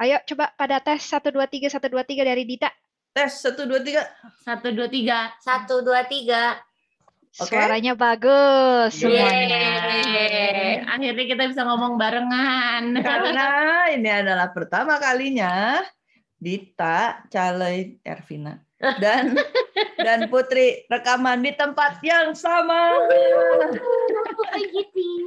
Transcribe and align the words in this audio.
Ayo 0.00 0.16
coba 0.24 0.48
pada 0.56 0.80
tes 0.80 0.96
1 1.04 1.28
2 1.28 1.36
3 1.36 1.68
1 1.68 1.76
2 1.76 2.00
3 2.08 2.24
dari 2.24 2.48
Dita. 2.48 2.72
Tes 3.10 3.42
satu 3.42 3.66
dua 3.66 3.82
tiga. 3.82 4.06
Satu, 4.46 4.70
dua, 4.70 4.86
tiga. 4.86 5.34
Satu, 5.42 5.82
dua, 5.82 6.06
tiga. 6.06 6.62
Oke. 7.42 7.50
Suaranya 7.50 7.98
bagus 7.98 8.94
semuanya. 8.94 9.62
Yeay. 10.06 10.86
Akhirnya 10.86 11.24
kita 11.26 11.42
bisa 11.50 11.62
ngomong 11.66 11.98
barengan. 11.98 12.94
Karena 13.06 13.46
ini 13.90 14.10
adalah 14.10 14.54
pertama 14.54 14.98
kalinya 15.02 15.82
Dita, 16.38 17.26
Calai, 17.30 17.98
Ervina 18.02 18.58
dan 18.98 19.38
dan 20.06 20.26
Putri 20.26 20.86
rekaman 20.90 21.42
di 21.42 21.54
tempat 21.54 22.02
yang 22.02 22.34
sama. 22.34 22.98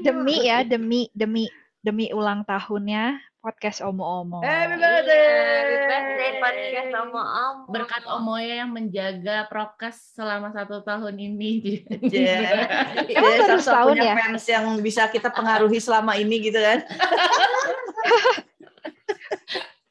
Demi 0.04 0.48
ya, 0.48 0.68
demi 0.68 1.08
demi 1.16 1.48
demi 1.80 2.12
ulang 2.12 2.44
tahunnya 2.44 3.16
podcast 3.44 3.84
Omo-Omo. 3.84 4.39
Happy 4.39 4.71
Happy 4.71 4.80
birthday. 4.80 5.84
birthday 5.84 6.32
podcast 6.39 6.89
sama 6.96 7.24
Om. 7.28 7.56
Berkat 7.75 8.04
Omoya 8.07 8.64
yang 8.64 8.71
menjaga 8.71 9.52
prokes 9.52 10.16
selama 10.16 10.56
satu 10.56 10.79
tahun 10.79 11.19
ini. 11.19 11.83
Yeah. 12.14 13.10
Emang 13.10 13.42
baru 13.42 13.57
sosok 13.60 13.68
setahun 13.68 13.93
punya 13.97 14.06
ya? 14.06 14.16
fans 14.16 14.46
yang 14.47 14.66
bisa 14.79 15.10
kita 15.11 15.28
pengaruhi 15.33 15.82
selama 15.82 16.16
ini 16.16 16.39
gitu 16.39 16.61
kan. 16.61 16.86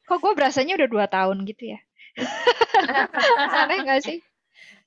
Kok 0.09 0.17
gue 0.17 0.33
berasanya 0.33 0.73
udah 0.79 0.89
dua 0.89 1.05
tahun 1.05 1.45
gitu 1.45 1.77
ya? 1.77 1.79
Aneh 3.61 3.85
gak 3.85 4.01
sih? 4.01 4.17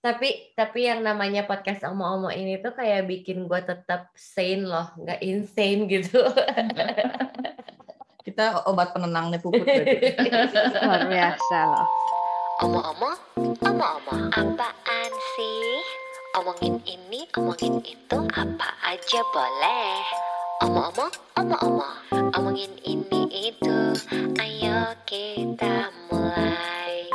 Tapi 0.00 0.56
tapi 0.58 0.90
yang 0.90 1.06
namanya 1.06 1.46
podcast 1.46 1.86
omo-omo 1.86 2.34
ini 2.34 2.58
tuh 2.58 2.74
kayak 2.74 3.06
bikin 3.06 3.46
gue 3.46 3.60
tetap 3.62 4.10
sane 4.16 4.64
loh, 4.64 4.90
nggak 4.96 5.20
insane 5.22 5.86
gitu. 5.90 6.24
Kita 8.26 8.66
obat 8.66 8.90
penenangnya 8.90 9.38
puput. 9.38 9.62
Luar 10.82 11.06
biasa 11.06 11.58
loh. 11.62 11.86
Omo-omo, 12.58 13.14
omo-omo, 13.62 14.14
apaan 14.34 15.12
sih? 15.38 15.78
Omongin 16.34 16.82
ini, 16.90 17.30
omongin 17.38 17.78
itu, 17.86 18.18
apa 18.34 18.68
aja 18.82 19.20
boleh. 19.30 20.02
Omo-omo, 20.66 21.06
omo-omo, 21.38 21.88
omongin 22.34 22.74
ini 22.82 23.54
itu, 23.54 23.94
ayo 24.42 24.90
kita 25.06 25.94
mulai. 26.10 27.06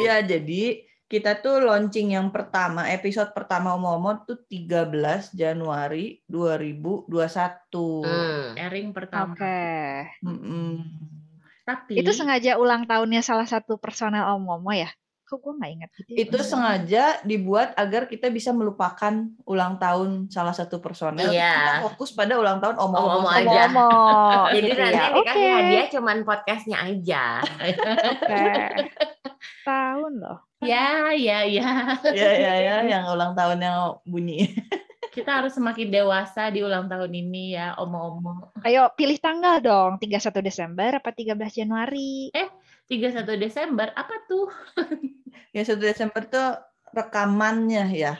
Iya, 0.00 0.24
jadi 0.24 0.88
kita 1.10 1.42
tuh 1.42 1.58
launching 1.58 2.14
yang 2.14 2.30
pertama, 2.30 2.86
episode 2.86 3.34
pertama 3.34 3.74
Omo-Omo 3.74 4.22
tuh 4.22 4.46
13 4.46 5.34
Januari 5.34 6.22
2021. 6.30 7.10
Hmm. 8.06 8.54
Airing 8.54 8.94
Oke. 8.94 8.96
pertama. 9.02 9.34
Mm-mm. 10.22 10.86
Tapi 11.66 11.98
Itu 11.98 12.14
sengaja 12.14 12.62
ulang 12.62 12.86
tahunnya 12.86 13.26
salah 13.26 13.50
satu 13.50 13.74
personel 13.82 14.22
Omo-Omo 14.38 14.70
ya? 14.70 14.86
Kok 15.26 15.38
gue 15.42 15.52
gak 15.58 15.72
ingat 15.74 15.90
gitu 15.98 16.10
ya? 16.14 16.18
Itu 16.22 16.38
sengaja 16.46 17.04
dibuat 17.26 17.74
agar 17.74 18.06
kita 18.06 18.30
bisa 18.30 18.54
melupakan 18.54 19.34
ulang 19.50 19.82
tahun 19.82 20.30
salah 20.30 20.54
satu 20.54 20.78
personel. 20.78 21.26
Iya. 21.26 21.54
Kita 21.58 21.74
fokus 21.90 22.14
pada 22.14 22.38
ulang 22.38 22.62
tahun 22.62 22.78
Omo-omo 22.78 23.26
Omo-Omo. 23.26 23.30
aja. 23.34 23.66
Omo-Omo. 23.66 23.90
Jadi 24.54 24.66
gitu 24.70 24.78
nanti 24.78 24.94
ya. 24.94 25.06
dikasih 25.10 25.42
Oke. 25.42 25.54
hadiah 25.58 25.86
cuman 25.90 26.16
podcastnya 26.22 26.78
aja. 26.86 27.24
Oke. 27.42 28.42
Tahun 29.66 30.14
loh. 30.14 30.49
Ya, 30.60 31.12
ya, 31.16 31.38
ya. 31.48 31.70
Ya, 32.12 32.30
ya, 32.36 32.52
ya, 32.60 32.76
yang 32.84 33.04
ulang 33.08 33.32
tahun 33.32 33.58
yang 33.64 33.78
bunyi. 34.04 34.52
Kita 35.10 35.42
harus 35.42 35.58
semakin 35.58 35.90
dewasa 35.90 36.54
di 36.54 36.62
ulang 36.62 36.86
tahun 36.86 37.10
ini 37.10 37.58
ya, 37.58 37.74
Omo-Omo. 37.80 38.54
Ayo 38.62 38.86
pilih 38.94 39.18
tanggal 39.18 39.58
dong. 39.58 39.98
31 39.98 40.38
Desember 40.44 41.02
apa 41.02 41.10
13 41.10 41.34
Januari? 41.50 42.30
31 42.86 43.26
Desember, 43.40 43.90
apa 43.96 44.14
tuh? 44.30 44.46
Ya, 45.50 45.66
1 45.66 45.82
Desember 45.82 46.22
tuh 46.30 46.54
rekamannya 46.94 47.90
ya. 47.90 48.14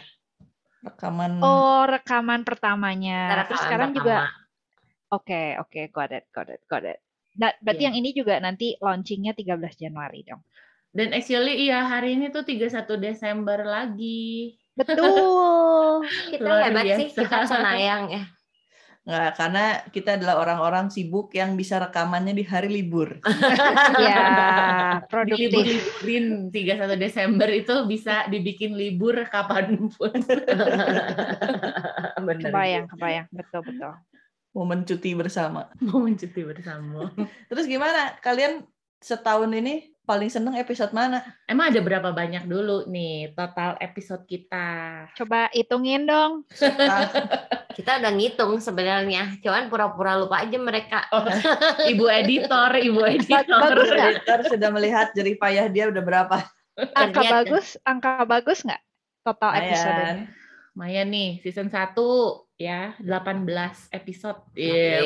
Rekaman. 0.83 1.39
Oh, 1.45 1.87
rekaman 1.87 2.43
pertamanya. 2.43 3.39
Cara 3.39 3.45
Terus 3.47 3.61
sekarang 3.63 3.91
pertama. 3.95 3.99
juga 4.01 4.17
Oke, 5.11 5.59
oke, 5.59 5.91
got 5.91 6.11
it, 6.15 6.25
got 6.31 6.47
it, 6.47 6.63
got 6.71 6.87
it. 6.87 7.03
Nah, 7.35 7.51
berarti 7.59 7.83
Iya. 7.83 7.87
yang 7.91 7.97
ini 7.99 8.11
juga 8.15 8.39
nanti 8.39 8.79
launchingnya 8.79 9.35
13 9.35 9.75
Januari 9.75 10.23
dong. 10.23 10.39
Dan 10.91 11.15
actually 11.15 11.71
iya 11.71 11.87
hari 11.87 12.19
ini 12.19 12.35
tuh 12.35 12.43
31 12.43 12.83
Desember 12.99 13.63
lagi. 13.63 14.59
Betul. 14.75 16.03
Kita 16.35 16.43
Luar 16.43 16.67
hebat 16.67 16.85
sih, 16.99 17.09
biasa. 17.11 17.21
kita 17.23 17.39
senayang 17.47 18.05
ya. 18.11 18.23
Nggak, 19.01 19.31
karena 19.33 19.65
kita 19.97 20.11
adalah 20.21 20.37
orang-orang 20.45 20.93
sibuk 20.93 21.33
yang 21.33 21.57
bisa 21.57 21.81
rekamannya 21.81 22.37
di 22.37 22.45
hari 22.45 22.69
libur. 22.69 23.17
ya, 24.07 24.21
Di 25.01 25.07
produktif. 25.11 25.49
libur-liburin 25.51 26.27
31 26.53 27.01
Desember 27.01 27.49
itu 27.49 27.75
bisa 27.89 28.29
dibikin 28.29 28.77
libur 28.77 29.17
kapan 29.33 29.89
pun. 29.89 30.13
Bener. 32.21 32.45
Kebayang, 32.45 32.85
kebayang. 32.93 33.27
Betul, 33.33 33.61
betul. 33.65 33.93
Momen 34.53 34.83
cuti 34.85 35.11
bersama. 35.17 35.71
Mau 35.81 36.03
mencuti 36.05 36.41
bersama. 36.45 37.09
Terus 37.49 37.65
gimana? 37.71 38.19
Kalian 38.21 38.67
setahun 39.01 39.51
ini 39.51 39.91
paling 40.05 40.27
seneng 40.27 40.59
episode 40.59 40.91
mana? 40.91 41.23
Emang 41.47 41.71
ada 41.71 41.81
berapa 41.81 42.11
banyak 42.11 42.45
dulu 42.51 42.91
nih 42.91 43.31
total 43.33 43.79
episode 43.79 44.27
kita? 44.27 45.07
Coba 45.15 45.47
hitungin 45.55 46.05
dong. 46.05 46.43
Kita 47.79 48.03
udah 48.03 48.13
ngitung 48.13 48.59
sebenarnya, 48.59 49.39
cuman 49.41 49.71
pura-pura 49.71 50.19
lupa 50.19 50.43
aja 50.43 50.59
mereka. 50.59 51.07
Ibu 51.87 52.05
editor, 52.11 52.77
ibu 52.77 53.01
editor. 53.07 53.47
bagus? 53.47 53.89
Editor 53.95 54.41
sudah 54.51 54.69
melihat 54.75 55.15
jerih 55.15 55.39
payah 55.39 55.71
dia 55.71 55.87
udah 55.87 56.03
berapa. 56.03 56.45
Angka 56.77 57.23
Ternyata. 57.23 57.35
bagus, 57.41 57.67
angka 57.87 58.13
bagus 58.27 58.59
nggak? 58.67 58.83
Total 59.23 59.51
episode. 59.65 59.95
Lumayan. 59.95 60.19
Maya 60.75 61.03
nih, 61.07 61.31
season 61.47 61.71
1 61.71 61.95
ya, 62.59 62.99
18 62.99 63.47
episode. 63.95 64.41
Iya, 64.59 64.99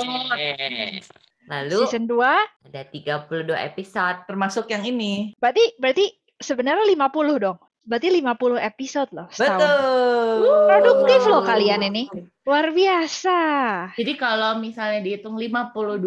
bobot. 0.00 0.38
Yeay. 0.40 1.04
Lalu 1.46 1.78
Season 1.86 2.04
2, 2.10 2.66
ada 2.70 2.82
32 2.90 3.54
episode. 3.54 4.18
Termasuk 4.26 4.66
yang 4.70 4.82
ini. 4.82 5.34
berarti 5.38 5.78
berarti 5.78 6.10
sebenarnya 6.42 6.86
50 6.90 7.42
dong. 7.42 7.58
Berarti 7.86 8.08
50 8.10 8.58
episode 8.58 9.10
loh 9.14 9.28
setahun. 9.30 9.62
Betul. 9.62 10.66
Produktif 10.66 11.20
loh 11.30 11.42
kalian 11.46 11.86
ini. 11.86 12.10
Luar 12.42 12.74
biasa. 12.74 13.38
Jadi 13.94 14.12
kalau 14.18 14.58
misalnya 14.58 15.00
dihitung 15.06 15.38
52 15.38 16.02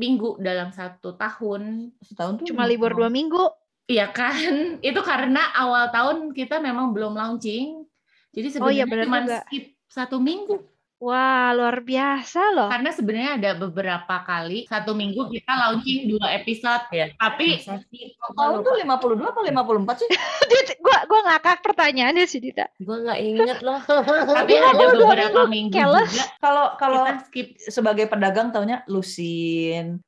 minggu 0.00 0.40
dalam 0.40 0.72
satu 0.72 1.16
tahun, 1.16 1.92
Setahun 2.00 2.40
tuh 2.40 2.46
Cuma 2.48 2.64
libur 2.64 2.96
dua 2.96 3.12
minggu. 3.12 3.44
Iya 3.88 4.08
kan? 4.08 4.36
Itu 4.88 5.00
karena 5.04 5.52
awal 5.52 5.92
tahun 5.92 6.32
kita 6.32 6.64
memang 6.64 6.96
belum 6.96 7.12
launching. 7.16 7.84
Jadi 8.32 8.60
Oh 8.60 8.68
iya, 8.68 8.84
sebenarnya 8.84 9.08
cuma 9.08 9.20
juga. 9.24 9.38
skip 9.48 9.64
satu 9.88 10.16
minggu. 10.20 10.60
Wah, 10.96 11.52
luar 11.52 11.84
biasa 11.84 12.56
loh. 12.56 12.72
Karena 12.72 12.88
sebenarnya 12.88 13.32
ada 13.36 13.50
beberapa 13.52 14.16
kali 14.24 14.64
satu 14.64 14.96
minggu 14.96 15.28
kita 15.28 15.52
launching 15.52 16.08
dua 16.08 16.32
episode. 16.32 16.88
Iya. 16.88 17.12
Tapi 17.20 17.60
Tahun 18.32 18.64
tuh 18.64 18.74
52 18.80 19.20
apa 19.28 19.40
54 19.44 20.00
sih? 20.00 20.08
Gua 20.86 21.02
gua 21.10 21.20
ngakak 21.28 21.66
pertanyaannya 21.66 22.24
sih 22.24 22.40
Dita. 22.40 22.70
Gue 22.78 22.96
nggak 23.02 23.18
inget 23.20 23.58
loh. 23.60 23.82
tapi 24.38 24.54
ada 24.56 24.84
dua 24.94 25.12
beberapa 25.12 25.44
minggu, 25.44 25.74
minggu 25.74 26.08
juga 26.08 26.24
Kalau 26.40 26.66
kalau 26.80 27.02
kita 27.04 27.12
skip. 27.28 27.48
sebagai 27.58 28.06
pedagang 28.08 28.54
taunya 28.54 28.80
Lusin, 28.88 30.00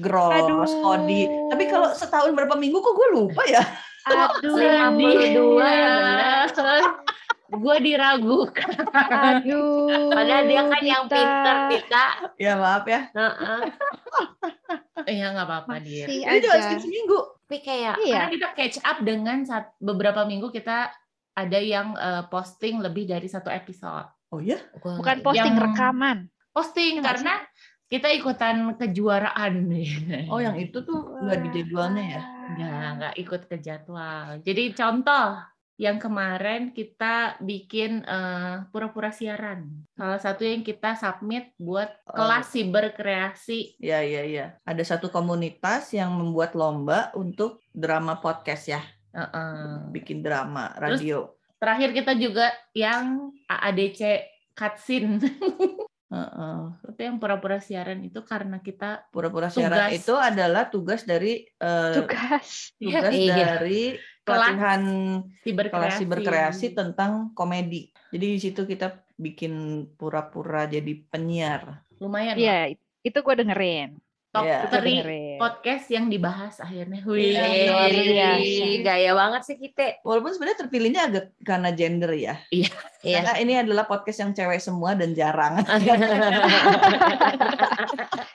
Gross. 0.00 0.72
Kodi. 0.80 1.28
Tapi 1.52 1.64
kalau 1.68 1.92
setahun 1.92 2.32
berapa 2.32 2.56
minggu 2.56 2.78
kok 2.80 2.94
gue 2.96 3.08
lupa 3.12 3.42
ya? 3.44 3.60
Aduh. 4.08 4.56
52 4.56 5.60
ya 5.60 5.88
benar. 6.00 6.48
Gue 7.50 7.76
diragukan. 7.80 8.70
Aduh. 9.34 10.08
Padahal 10.08 10.44
dia 10.46 10.62
kan 10.64 10.82
yang 10.82 11.04
Dita. 11.04 11.14
pinter, 11.14 11.56
Tita. 11.68 12.06
Ya 12.36 12.52
maaf 12.54 12.84
ya. 12.86 13.00
Heeh. 13.10 13.60
Iya 15.00 15.32
nggak 15.32 15.46
apa-apa 15.48 15.80
dia. 15.80 16.04
Ini 16.04 16.38
juga 16.38 16.60
skip 16.60 16.80
seminggu. 16.80 17.18
Tapi 17.42 17.58
kayak 17.60 17.94
Iya. 17.98 18.14
Karena 18.14 18.28
kita 18.30 18.48
catch 18.52 18.78
up 18.84 18.98
dengan 19.00 19.42
sat- 19.42 19.74
beberapa 19.80 20.22
minggu 20.22 20.52
kita 20.52 20.92
ada 21.32 21.58
yang 21.58 21.96
eh, 21.96 22.22
posting 22.28 22.78
lebih 22.78 23.08
dari 23.08 23.26
satu 23.26 23.48
episode. 23.48 24.06
Oh 24.30 24.38
iya? 24.38 24.60
gua 24.78 25.00
Bukan 25.00 25.18
nggak 25.18 25.24
posting 25.24 25.56
Yang- 25.56 25.64
rekaman. 25.66 26.18
Posting 26.52 26.92
Iya 26.92 27.00
nggak 27.00 27.08
karena 27.16 27.34
kita 27.90 28.08
ikutan 28.12 28.56
kejuaraan. 28.76 29.52
Oh 30.28 30.38
yang 30.38 30.54
itu 30.54 30.78
tuh 30.84 31.00
nggak 31.18 31.38
di 31.42 31.48
jadwalnya 31.58 32.04
ya? 32.06 32.22
Ya, 32.54 32.74
nggak 32.94 33.14
ikut 33.18 33.42
ke 33.48 33.56
jadwal. 33.58 34.38
Jadi 34.44 34.62
contoh 34.70 35.26
yang 35.80 35.96
kemarin 35.96 36.76
kita 36.76 37.40
bikin 37.40 38.04
eh, 38.04 38.68
pura-pura 38.68 39.08
siaran. 39.08 39.64
Salah 39.96 40.20
satu 40.20 40.44
yang 40.44 40.60
kita 40.60 40.92
submit 40.92 41.56
buat 41.56 41.88
Oh. 42.04 42.20
kelas 42.20 42.52
siberkreasi. 42.52 43.80
Ya 43.80 44.04
ya 44.04 44.20
ya. 44.28 44.60
Ada 44.68 44.84
satu 44.84 45.08
komunitas 45.08 45.88
yang 45.96 46.12
membuat 46.12 46.52
lomba 46.52 47.08
untuk 47.16 47.64
drama 47.72 48.20
podcast 48.20 48.68
ya, 48.68 48.84
Heeh. 49.16 49.88
bikin 49.88 50.20
drama 50.20 50.68
Terus- 50.76 51.00
radio. 51.00 51.18
Terakhir 51.56 51.90
kita 51.92 52.12
juga 52.16 52.46
yang 52.72 53.32
AADC 53.48 54.00
cutscene. 54.52 55.16
Heeh. 56.10 56.60
Tapi 56.82 57.00
yang 57.06 57.16
pura-pura 57.16 57.56
siaran 57.56 58.02
itu 58.02 58.20
karena 58.20 58.58
kita 58.58 59.08
Pura-pura 59.08 59.46
siaran 59.48 59.94
itu 59.94 60.12
adalah 60.12 60.68
tugas 60.68 61.06
dari 61.06 61.46
eh, 61.46 61.92
Tugas. 61.96 62.74
tugas 62.76 63.12
Iya. 63.14 63.36
dari 63.56 63.94
pelatihan 64.24 64.82
kelas 65.44 65.98
berkreasi 66.04 66.76
tentang 66.76 67.32
komedi. 67.34 67.90
Jadi 68.10 68.26
di 68.36 68.40
situ 68.40 68.66
kita 68.66 69.00
bikin 69.16 69.84
pura-pura 69.94 70.64
jadi 70.66 70.92
penyiar. 71.08 71.84
Lumayan. 72.00 72.36
Iya, 72.38 72.72
itu 73.04 73.18
gue 73.20 73.34
dengerin. 73.36 74.00
Top 74.30 74.46
Iya. 74.46 74.62
Gua 74.62 74.78
3 74.78 74.86
dengerin. 74.86 75.38
podcast 75.42 75.86
yang 75.90 76.06
dibahas 76.06 76.62
akhirnya. 76.62 77.02
Wih. 77.02 77.34
Iya, 77.34 77.66
luar 77.74 77.90
Ih, 77.90 78.06
biasa. 78.14 78.86
gaya 78.86 79.10
banget 79.18 79.42
sih 79.42 79.56
kita. 79.58 79.98
Walaupun 80.06 80.30
sebenarnya 80.30 80.58
terpilihnya 80.62 81.02
agak 81.10 81.24
karena 81.42 81.70
gender 81.74 82.14
ya. 82.14 82.34
Iya. 82.54 82.70
Karena 83.02 83.32
ini 83.42 83.58
adalah 83.58 83.90
podcast 83.90 84.22
yang 84.22 84.30
cewek 84.30 84.62
semua 84.62 84.94
dan 84.94 85.18
jarang. 85.18 85.58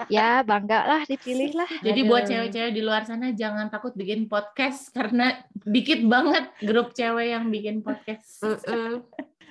Ya, 0.08 0.42
bangga 0.42 0.80
lah 0.84 1.02
dipilih 1.04 1.52
lah. 1.54 1.70
Jadi 1.82 2.02
Aduh. 2.02 2.10
buat 2.10 2.24
cewek-cewek 2.26 2.72
di 2.72 2.82
luar 2.82 3.04
sana 3.04 3.32
jangan 3.32 3.68
takut 3.68 3.94
bikin 3.94 4.26
podcast 4.26 4.90
karena 4.92 5.34
dikit 5.54 6.02
banget 6.06 6.50
grup 6.62 6.94
cewek 6.94 7.32
yang 7.32 7.50
bikin 7.50 7.82
podcast. 7.82 8.42
Mm-mm. 8.42 9.02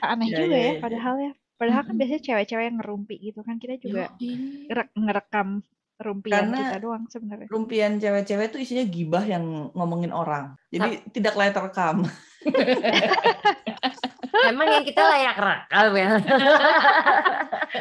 Aneh 0.00 0.28
Iya, 0.28 0.36
juga 0.36 0.54
iya, 0.54 0.62
ya, 0.62 0.72
iya. 0.76 0.80
padahal 0.80 1.14
ya. 1.18 1.32
Padahal 1.54 1.82
kan 1.86 1.94
biasanya 1.94 2.22
cewek-cewek 2.22 2.64
yang 2.66 2.76
ngerumpi 2.78 3.14
gitu 3.20 3.40
kan. 3.40 3.56
Kita 3.56 3.74
juga 3.78 4.10
ngerek- 4.18 4.92
ngerekam 4.94 5.48
rumpian 5.94 6.50
Karena- 6.50 6.58
kita 6.68 6.78
doang 6.82 7.04
sebenarnya. 7.06 7.46
Rumpian 7.48 7.92
cewek-cewek 7.98 8.46
tuh 8.50 8.60
isinya 8.60 8.84
gibah 8.84 9.22
yang 9.22 9.70
ngomongin 9.72 10.10
orang. 10.10 10.58
Jadi 10.68 11.06
tidak 11.14 11.38
layak 11.38 11.54
terekam. 11.54 12.04
Emang 14.42 14.66
yang 14.66 14.84
kita 14.84 15.02
layak 15.02 15.36
rekam 15.38 15.90
ya. 15.94 16.10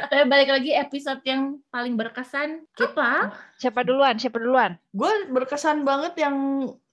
Tapi 0.10 0.24
balik 0.30 0.50
lagi 0.54 0.72
episode 0.78 1.22
yang 1.26 1.58
paling 1.74 1.98
berkesan 1.98 2.66
apa? 2.78 3.34
Siapa 3.58 3.82
duluan? 3.82 4.18
Siapa 4.22 4.38
duluan? 4.38 4.78
Gue 4.94 5.10
berkesan 5.30 5.82
banget 5.82 6.14
yang 6.22 6.36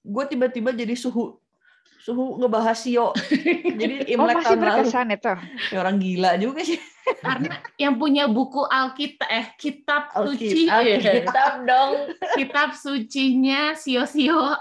gue 0.00 0.24
tiba-tiba 0.28 0.72
jadi 0.72 0.96
suhu 0.96 1.36
suhu 2.00 2.36
ngebahas 2.36 2.74
Sio. 2.74 3.12
Jadi 3.80 3.94
Oh, 4.10 4.12
Imlek 4.18 4.36
masih 4.36 4.46
tahun 4.46 4.58
lalu. 4.58 4.66
berkesan 4.82 5.08
itu. 5.10 5.32
Ya, 5.70 5.78
orang 5.78 5.96
gila 5.96 6.30
juga 6.36 6.60
sih. 6.62 6.80
Karena 7.00 7.50
yang 7.74 7.96
punya 7.96 8.24
buku 8.24 8.62
Alkitab 8.62 9.26
eh 9.26 9.46
kitab 9.56 10.12
Alkit- 10.12 10.52
suci, 10.52 10.68
Alkitab 10.68 11.52
dong. 11.68 12.12
kitab 12.34 12.72
sucinya 12.72 13.72
sio-sio. 13.72 14.54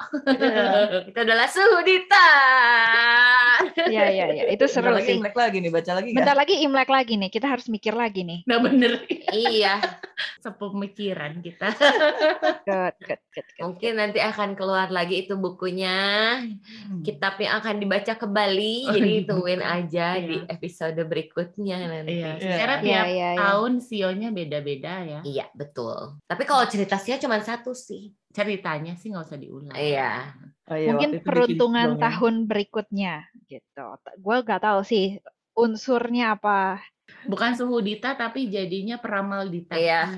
Kita 1.05 1.19
adalah 1.25 1.45
suhu 1.45 1.79
Dita. 1.81 2.29
Iya, 3.81 4.05
iya, 4.09 4.25
iya. 4.29 4.43
Itu 4.47 4.65
Bentar 4.65 4.71
seru 4.71 4.89
lagi 4.89 5.05
sih. 5.05 5.17
Imlek 5.17 5.35
lagi 5.35 5.57
nih, 5.59 5.69
baca 5.69 5.91
lagi? 5.93 6.09
Bentar 6.11 6.35
lagi 6.35 6.55
Imlek 6.59 6.89
lagi 6.89 7.13
nih. 7.15 7.29
Kita 7.29 7.47
harus 7.47 7.67
mikir 7.67 7.93
lagi 7.93 8.21
nih. 8.23 8.39
Nah 8.43 8.57
bener, 8.57 8.91
iya. 9.29 9.77
sepemikiran 10.39 11.39
kita. 11.39 11.69
Good, 12.65 12.95
good, 12.99 13.21
good, 13.29 13.47
good. 13.47 13.47
Mungkin 13.61 13.91
nanti 13.95 14.19
akan 14.19 14.55
keluar 14.55 14.89
lagi 14.89 15.23
itu 15.23 15.35
bukunya. 15.35 16.39
Kitabnya 17.29 17.61
akan 17.61 17.75
dibaca 17.77 18.13
kembali. 18.17 18.73
Oh, 18.89 18.93
Jadi 18.97 19.11
iya. 19.13 19.25
tungguin 19.29 19.61
aja 19.61 20.07
Iya. 20.17 20.25
di 20.25 20.37
episode 20.49 20.97
berikutnya 21.05 21.77
nanti. 21.85 22.17
Iya, 22.17 22.31
Iya. 22.33 22.41
secara 22.41 22.73
Iya, 22.73 22.81
tiap 22.81 23.05
iya, 23.05 23.13
iya. 23.13 23.29
tahun 23.37 23.73
sionya 23.79 24.29
beda-beda 24.33 24.93
ya. 25.05 25.19
Iya, 25.21 25.45
betul. 25.53 26.17
Tapi 26.25 26.43
kalau 26.43 26.65
cerita 26.65 26.97
sih 26.97 27.13
cuma 27.21 27.37
satu 27.37 27.77
sih. 27.77 28.09
Ceritanya 28.33 28.97
sih 28.97 29.13
nggak 29.13 29.25
usah 29.29 29.37
diulang. 29.37 29.77
Iya. 29.77 30.33
Oh, 30.65 30.73
iya, 30.73 30.89
Mungkin 30.89 31.09
itu 31.17 31.21
peruntungan 31.21 32.01
tahun 32.01 32.49
berikutnya 32.49 33.29
gitu. 33.45 33.85
Gue 34.17 34.37
gak 34.41 34.65
tahu 34.65 34.81
sih 34.81 35.21
unsurnya 35.53 36.33
apa. 36.33 36.81
Bukan 37.25 37.53
suhu 37.53 37.81
Dita 37.81 38.13
tapi 38.13 38.49
jadinya 38.49 38.97
peramal 38.97 39.45
Dita. 39.45 39.77
Iya. 39.77 40.09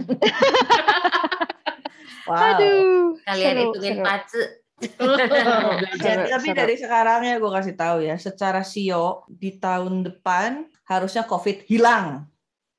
Wow. 2.22 2.38
Aduh, 2.38 3.18
Kalian 3.26 3.44
seru, 3.50 3.62
hitungin 3.74 3.96
seru. 3.98 4.06
pace. 4.06 4.42
Belajar. 5.00 6.18
Seru, 6.26 6.32
Tapi 6.34 6.48
dari 6.58 6.76
sekarang 6.78 7.22
ya 7.26 7.36
gue 7.38 7.52
kasih 7.52 7.76
tahu 7.78 7.98
ya, 8.06 8.16
secara 8.18 8.66
SEO 8.66 9.26
di 9.30 9.58
tahun 9.62 10.06
depan 10.06 10.66
harusnya 10.90 11.24
COVID 11.26 11.70
hilang. 11.70 12.26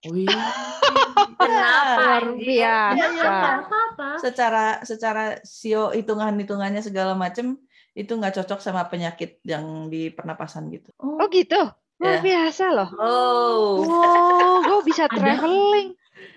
Wih. 0.07 0.27
Kenapa? 1.39 1.99
Luar 1.99 2.23
anjir? 2.35 2.47
Iya, 2.59 2.79
biasa. 2.95 3.49
apa-apa. 3.67 4.09
Secara 4.19 4.65
secara 4.83 5.23
SEO 5.47 5.95
hitungan-hitungannya 5.95 6.83
segala 6.83 7.15
macem 7.15 7.59
itu 7.93 8.11
nggak 8.17 8.41
cocok 8.41 8.61
sama 8.63 8.89
penyakit 8.89 9.39
yang 9.45 9.93
di 9.93 10.09
pernapasan 10.09 10.73
gitu. 10.73 10.91
Oh 10.99 11.29
gitu, 11.29 11.61
luar 12.01 12.19
Ya. 12.19 12.23
biasa 12.25 12.65
loh. 12.73 12.91
Oh. 12.97 13.85
Wow, 13.85 14.53
gue 14.69 14.81
bisa 14.89 15.05
traveling. 15.13 15.93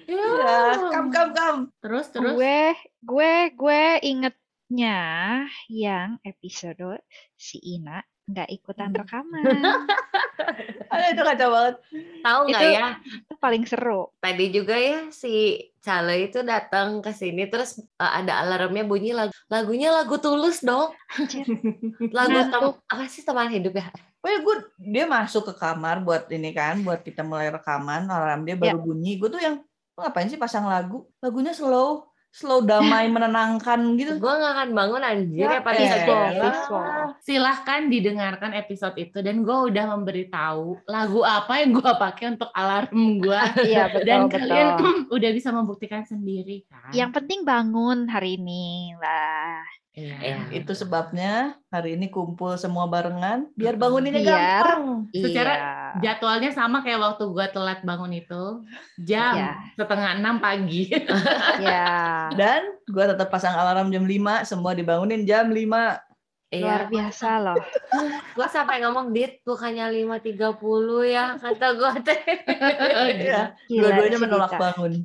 Ya, 0.05 0.77
kam 0.93 1.09
kam 1.09 1.29
kam. 1.33 1.55
Terus 1.81 2.09
terus. 2.13 2.33
Gue, 2.37 2.73
gue, 3.01 3.33
gue 3.55 3.81
ingetnya 4.65 5.45
yang 5.69 6.17
episode 6.25 6.97
si 7.37 7.61
Ina 7.61 8.01
nggak 8.25 8.49
ikutan 8.49 8.89
rekaman. 8.89 9.45
Aduh, 10.89 11.07
itu 11.13 11.21
kacau 11.21 11.49
banget. 11.53 11.75
Tahu 12.25 12.39
nggak 12.49 12.61
Itu- 12.65 12.73
ya? 12.73 12.87
Itu 13.05 13.33
paling 13.37 13.63
seru. 13.69 14.09
Tadi 14.17 14.45
juga 14.49 14.73
ya 14.81 15.13
si 15.13 15.61
Cale 15.77 16.25
itu 16.25 16.41
datang 16.41 17.05
ke 17.05 17.13
sini 17.13 17.45
terus 17.45 17.77
uh, 18.01 18.11
ada 18.17 18.41
alarmnya 18.41 18.81
bunyi 18.81 19.13
lagu 19.13 19.29
lagunya 19.45 19.93
lagu 19.93 20.17
tulus 20.17 20.65
dong. 20.65 20.89
Lagu 22.17 22.33
tem- 22.33 22.49
Ngantuk. 22.49 22.81
apa 22.89 23.05
sih 23.05 23.21
teman 23.21 23.53
hidup 23.53 23.77
ya? 23.77 23.93
Oh 24.25 24.29
ya 24.33 24.41
gue 24.41 24.55
dia 24.81 25.05
masuk 25.05 25.45
ke 25.45 25.61
kamar 25.61 26.01
buat 26.01 26.25
ini 26.33 26.49
kan, 26.49 26.81
buat 26.81 27.05
kita 27.05 27.21
mulai 27.21 27.53
rekaman, 27.53 28.09
alarm 28.09 28.41
dia 28.41 28.57
baru 28.57 28.81
bunyi. 28.81 29.21
Gue 29.21 29.29
tuh 29.29 29.37
yang 29.37 29.61
"Lu 29.93 30.01
ngapain 30.01 30.25
sih 30.25 30.41
pasang 30.41 30.65
lagu? 30.65 31.05
Lagunya 31.21 31.53
slow, 31.53 32.09
slow 32.35 32.59
damai 32.67 33.07
menenangkan 33.07 33.95
gitu. 33.95 34.19
Gue 34.19 34.33
nggak 34.35 34.53
akan 34.59 34.69
bangun 34.75 35.03
anjir 35.07 35.47
Ya 35.47 35.55
ya 35.55 35.61
pada 35.63 35.79
saat. 35.79 37.15
Silahkan 37.23 37.87
didengarkan 37.87 38.51
episode 38.51 38.99
itu 38.99 39.23
dan 39.23 39.47
gue 39.47 39.57
udah 39.71 39.85
memberitahu 39.95 40.83
lagu 40.83 41.23
apa 41.23 41.63
yang 41.63 41.71
gue 41.71 41.91
pakai 41.95 42.35
untuk 42.35 42.51
alarm 42.51 43.23
gue 43.23 43.41
Iya 43.71 43.87
betul 43.87 44.03
dan 44.03 44.19
betul. 44.27 44.35
kalian 44.35 44.67
udah 45.15 45.29
bisa 45.31 45.49
membuktikan 45.55 46.03
sendiri 46.03 46.67
kan. 46.67 46.91
Yang 46.91 47.23
penting 47.23 47.47
bangun 47.47 48.11
hari 48.11 48.35
ini 48.35 48.91
lah. 48.99 49.63
Iya. 49.95 50.15
Iya. 50.19 50.37
Itu 50.51 50.75
sebabnya 50.75 51.55
hari 51.71 51.95
ini 51.95 52.11
kumpul 52.11 52.59
semua 52.59 52.83
barengan 52.83 53.47
biar 53.55 53.79
banguninnya 53.79 54.19
Biar- 54.19 54.35
gampang. 54.67 54.83
Secara 55.15 55.53
iya. 55.55 55.71
Jadwalnya 55.95 56.51
sama 56.51 56.83
kayak 56.83 56.99
waktu 56.99 57.23
gue 57.25 57.45
telat 57.49 57.79
bangun 57.81 58.11
itu 58.11 58.43
jam 58.99 59.39
Iya. 59.39 59.51
setengah 59.79 60.19
enam 60.19 60.43
pagi. 60.43 60.91
ya 61.63 62.27
Dan 62.35 62.75
gue 62.83 63.05
tetap 63.07 63.31
pasang 63.31 63.55
alarm 63.55 63.87
jam 63.87 64.03
5, 64.03 64.43
semua 64.43 64.75
dibangunin 64.75 65.23
jam 65.23 65.47
5. 65.47 66.03
luar 66.55 66.87
Iya. 66.87 66.87
biasa 66.87 67.29
loh. 67.41 67.57
Gue 68.37 68.47
sampai 68.47 68.79
ngomong 68.79 69.11
dit 69.11 69.43
bukannya 69.43 69.91
5.30 69.91 70.55
ya 71.03 71.35
kata 71.35 71.67
gue 71.73 71.91
teh. 71.99 72.21
Iya, 73.11 73.51
dua-duanya 73.67 74.19
menolak 74.21 74.55
bangun. 74.55 75.03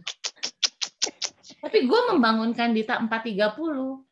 Tapi 1.59 1.79
gue 1.85 2.01
membangunkan 2.09 2.71
Dita 2.71 3.03
4.30. 3.03 4.10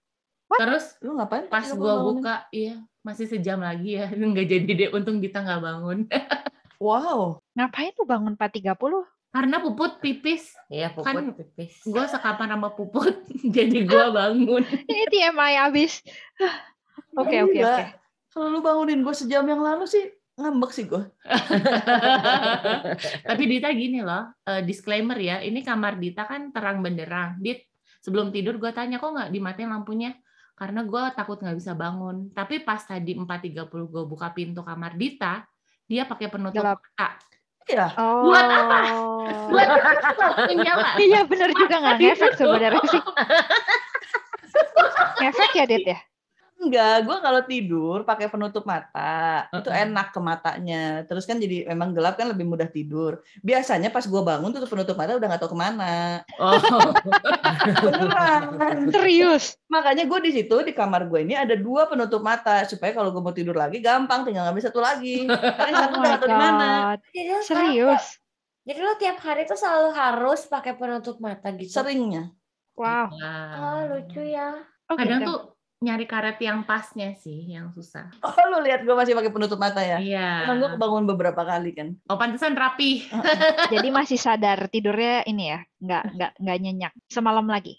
Terus 0.57 0.97
Lu 1.05 1.13
ngapain? 1.13 1.45
pas 1.47 1.67
Lu 1.69 1.77
gue 1.77 1.85
bangunin? 1.85 2.09
buka, 2.25 2.37
iya 2.49 2.75
masih 3.05 3.29
sejam 3.29 3.61
lagi 3.61 4.01
ya. 4.01 4.09
Nggak 4.17 4.47
jadi 4.49 4.71
deh, 4.73 4.89
untung 4.91 5.21
Dita 5.21 5.45
nggak 5.45 5.61
bangun. 5.61 5.99
Wow. 6.79 7.43
Ngapain 7.59 7.91
tuh 7.91 8.07
bangun 8.07 8.39
4.30? 8.39 8.79
Karena 9.35 9.59
puput 9.59 9.99
pipis. 9.99 10.55
Iya 10.71 10.95
puput 10.95 11.11
Kan- 11.11 11.35
pipis. 11.35 11.83
Gue 11.83 12.07
sekapan 12.07 12.55
sama 12.55 12.71
puput, 12.71 13.19
jadi 13.57 13.83
gue 13.83 14.05
bangun. 14.15 14.63
Ini 14.87 15.05
TMI 15.11 15.59
abis. 15.67 16.07
Oke 17.19 17.43
oke 17.43 17.59
oke. 17.67 17.85
Kalau 18.31 18.47
lu 18.47 18.63
bangunin 18.63 19.03
gue 19.03 19.11
sejam 19.11 19.43
yang 19.43 19.59
lalu 19.59 19.91
sih 19.91 20.07
ngambek 20.39 20.71
sih 20.71 20.87
gue. 20.87 21.03
Tapi 23.27 23.43
Dita 23.51 23.75
gini 23.75 23.99
loh, 23.99 24.31
eh, 24.47 24.63
disclaimer 24.63 25.19
ya, 25.19 25.43
ini 25.43 25.67
kamar 25.67 25.99
Dita 25.99 26.31
kan 26.31 26.55
terang 26.55 26.79
benderang. 26.79 27.43
Dit, 27.43 27.67
sebelum 27.99 28.31
tidur 28.31 28.55
gue 28.57 28.71
tanya 28.71 29.03
kok 29.03 29.11
nggak 29.11 29.35
dimatiin 29.35 29.71
lampunya? 29.75 30.15
Karena 30.59 30.83
gue 30.83 31.03
takut 31.15 31.39
nggak 31.39 31.55
bisa 31.55 31.79
bangun. 31.79 32.35
Tapi 32.35 32.67
pas 32.67 32.83
tadi 32.83 33.15
4.30 33.15 33.71
gue 33.71 34.03
buka 34.03 34.35
pintu 34.35 34.67
kamar 34.67 34.99
Dita, 34.99 35.47
dia 35.87 36.03
pakai 36.03 36.27
penutup 36.27 36.59
Gelap. 36.59 36.83
mata. 36.83 37.15
Iya. 37.69 37.87
Oh. 37.95 38.27
Buat 38.27 38.47
apa? 38.51 38.79
Buat 39.55 39.69
nyala. 40.59 40.99
Iya 40.99 41.21
bener 41.31 41.55
juga 41.55 41.75
nggak 41.79 41.97
ngefek 42.03 42.33
sebenarnya 42.35 42.83
sih. 42.91 42.99
ngefek 45.23 45.53
ya 45.55 45.65
Dit 45.71 45.87
ya? 45.87 45.99
Enggak, 46.59 47.07
gue 47.07 47.17
kalau 47.23 47.41
tidur 47.47 47.99
pakai 48.03 48.27
penutup 48.27 48.67
mata 48.67 49.47
itu 49.55 49.71
Uh-uh. 49.71 49.79
enak 49.79 50.11
ke 50.11 50.19
matanya. 50.19 51.07
Terus 51.07 51.23
kan 51.23 51.39
jadi 51.39 51.71
memang 51.71 51.95
gelap 51.95 52.19
kan 52.19 52.27
lebih 52.27 52.51
mudah 52.51 52.67
tidur. 52.67 53.23
Biasanya 53.47 53.95
pas 53.95 54.03
gue 54.03 54.19
bangun 54.19 54.51
tuh 54.51 54.67
penutup 54.67 54.99
mata 54.99 55.15
udah 55.15 55.27
nggak 55.31 55.39
tahu 55.39 55.55
ke 55.55 55.59
mana. 55.59 56.27
Oh, 56.43 56.59
Beneran. 57.87 58.91
Serius? 58.91 59.55
Makanya 59.71 60.11
gue 60.11 60.19
di 60.19 60.31
situ 60.35 60.57
di 60.67 60.75
kamar 60.75 61.07
gue 61.07 61.23
ini 61.23 61.39
ada 61.39 61.55
dua 61.55 61.87
penutup 61.87 62.27
mata 62.27 62.67
supaya 62.67 62.91
kalau 62.91 63.15
gue 63.15 63.23
mau 63.23 63.31
tidur 63.31 63.55
lagi 63.55 63.79
gampang 63.79 64.27
tinggal 64.27 64.51
ngambil 64.51 64.67
satu 64.67 64.83
lagi. 64.83 65.31
Karena 65.59 65.71
Oh 65.71 65.81
satu 65.87 65.95
udah 66.03 66.11
tahu 66.19 66.27
di 66.27 66.35
mana. 66.35 66.69
Serius? 67.47 68.19
Jadi 68.67 68.79
lo 68.83 68.99
tiap 68.99 69.23
hari 69.23 69.47
tuh 69.47 69.57
selalu 69.57 69.95
harus 69.95 70.43
pakai 70.51 70.75
penutup 70.75 71.23
mata 71.23 71.55
gitu. 71.55 71.71
Seringnya. 71.71 72.35
Wow. 72.75 73.09
Oh, 73.15 73.79
lucu 73.95 74.27
ya. 74.27 74.59
Oh, 74.91 74.97
Kadang 74.99 75.23
gitu. 75.23 75.31
tuh 75.31 75.41
nyari 75.79 76.11
karet 76.11 76.43
yang 76.43 76.67
pasnya 76.67 77.15
sih 77.15 77.47
yang 77.47 77.71
susah. 77.71 78.11
Oh, 78.19 78.35
lu 78.51 78.67
lihat 78.67 78.83
gue 78.83 78.91
masih 78.91 79.15
pakai 79.15 79.31
penutup 79.31 79.63
mata 79.63 79.79
ya? 79.79 80.03
Iya. 80.03 80.51
Emang 80.51 80.59
gue 80.59 80.71
kebangun 80.75 81.05
beberapa 81.07 81.43
kali 81.47 81.71
kan. 81.71 81.95
Oh 82.11 82.19
pantesan 82.19 82.59
rapi. 82.59 83.07
Jadi 83.73 83.89
masih 83.95 84.19
sadar 84.19 84.67
tidurnya 84.67 85.23
ini 85.25 85.55
ya, 85.55 85.61
nggak 85.79 86.03
nggak 86.19 86.33
nggak 86.43 86.59
nyenyak. 86.59 86.93
Semalam 87.07 87.47
lagi. 87.47 87.79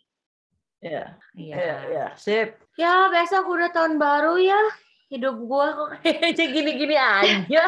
Iya, 0.79 1.20
Iya. 1.36 1.56
iya, 1.60 1.77
iya. 1.91 2.06
Sip. 2.15 2.56
Ya, 2.79 3.12
besok 3.12 3.51
udah 3.51 3.68
tahun 3.68 4.00
baru 4.00 4.39
ya. 4.39 4.56
Hidup 5.10 5.42
gua 5.42 5.74
kok 5.74 5.89
kayaknya 6.00 6.46
gini-gini 6.48 6.94
aja. 6.94 7.63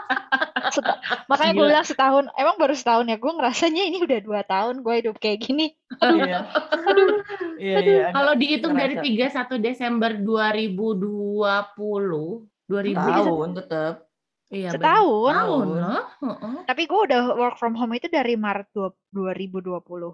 Seta- 0.70 1.00
Makanya 1.26 1.52
gue 1.52 1.66
bilang 1.66 1.82
setahun, 1.82 2.24
emang 2.34 2.56
baru 2.56 2.74
setahun 2.74 3.08
ya. 3.08 3.16
Gue 3.16 3.32
ngerasanya 3.32 3.82
ini 3.82 3.98
udah 3.98 4.20
dua 4.20 4.40
tahun 4.44 4.84
gue 4.84 4.94
hidup 4.94 5.16
kayak 5.16 5.40
gini. 5.40 5.72
Iya. 5.98 6.46
Iya, 7.56 7.76
iya. 7.80 8.04
agak 8.04 8.12
Kalau 8.12 8.32
dihitung 8.36 8.74
dari 8.74 8.94
ngerasa. 8.94 9.56
31 9.56 9.58
Desember 9.58 10.10
2020, 10.14 11.48
2000 12.68 12.94
Tahun 12.94 13.48
tetap. 13.56 13.94
Iya. 14.50 14.70
Setahun. 14.70 15.32
Tahun 15.32 15.66
loh. 15.72 16.02
Tapi 16.66 16.82
gue 16.84 17.00
udah 17.08 17.22
work 17.34 17.56
from 17.56 17.72
home 17.72 17.94
itu 17.94 18.06
dari 18.06 18.36
Maret 18.36 18.68
dua- 18.70 18.94
2020. 19.10 20.12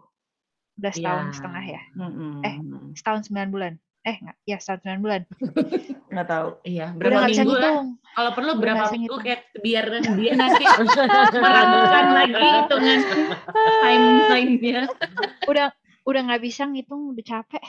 Udah 0.77 0.93
setahun 0.93 1.25
Iya. 1.25 1.35
setengah 1.35 1.65
ya. 1.67 1.83
Mm-mm. 1.97 2.33
Eh. 2.41 2.55
Setahun 2.95 3.27
sembilan 3.27 3.49
bulan. 3.51 3.73
Eh 4.07 4.17
nggak, 4.23 4.37
ya 4.47 4.57
setahun 4.63 4.87
sembilan 4.87 5.01
bulan. 5.03 5.23
Nggak 6.15 6.29
tahu. 6.31 6.49
Iya, 6.63 6.87
Udah 6.95 7.11
berapa 7.11 7.27
bisa 7.27 7.43
minggu 7.43 7.57
lah. 7.59 7.75
Kalau 8.15 8.31
perlu 8.39 8.51
Udah 8.55 8.63
berapa 8.63 8.85
minggu 8.95 9.15
kayak 9.19 9.43
biar 9.59 9.85
dia 10.19 10.33
nanti 10.39 10.65
meragukan 11.35 12.07
lagi 12.23 12.47
hitungan 12.47 13.01
time-time-nya. 13.83 14.81
Udah 15.51 15.67
udah 16.07 16.21
nggak 16.23 16.43
bisa 16.47 16.71
ngitung, 16.71 17.11
udah 17.11 17.25
capek. 17.27 17.63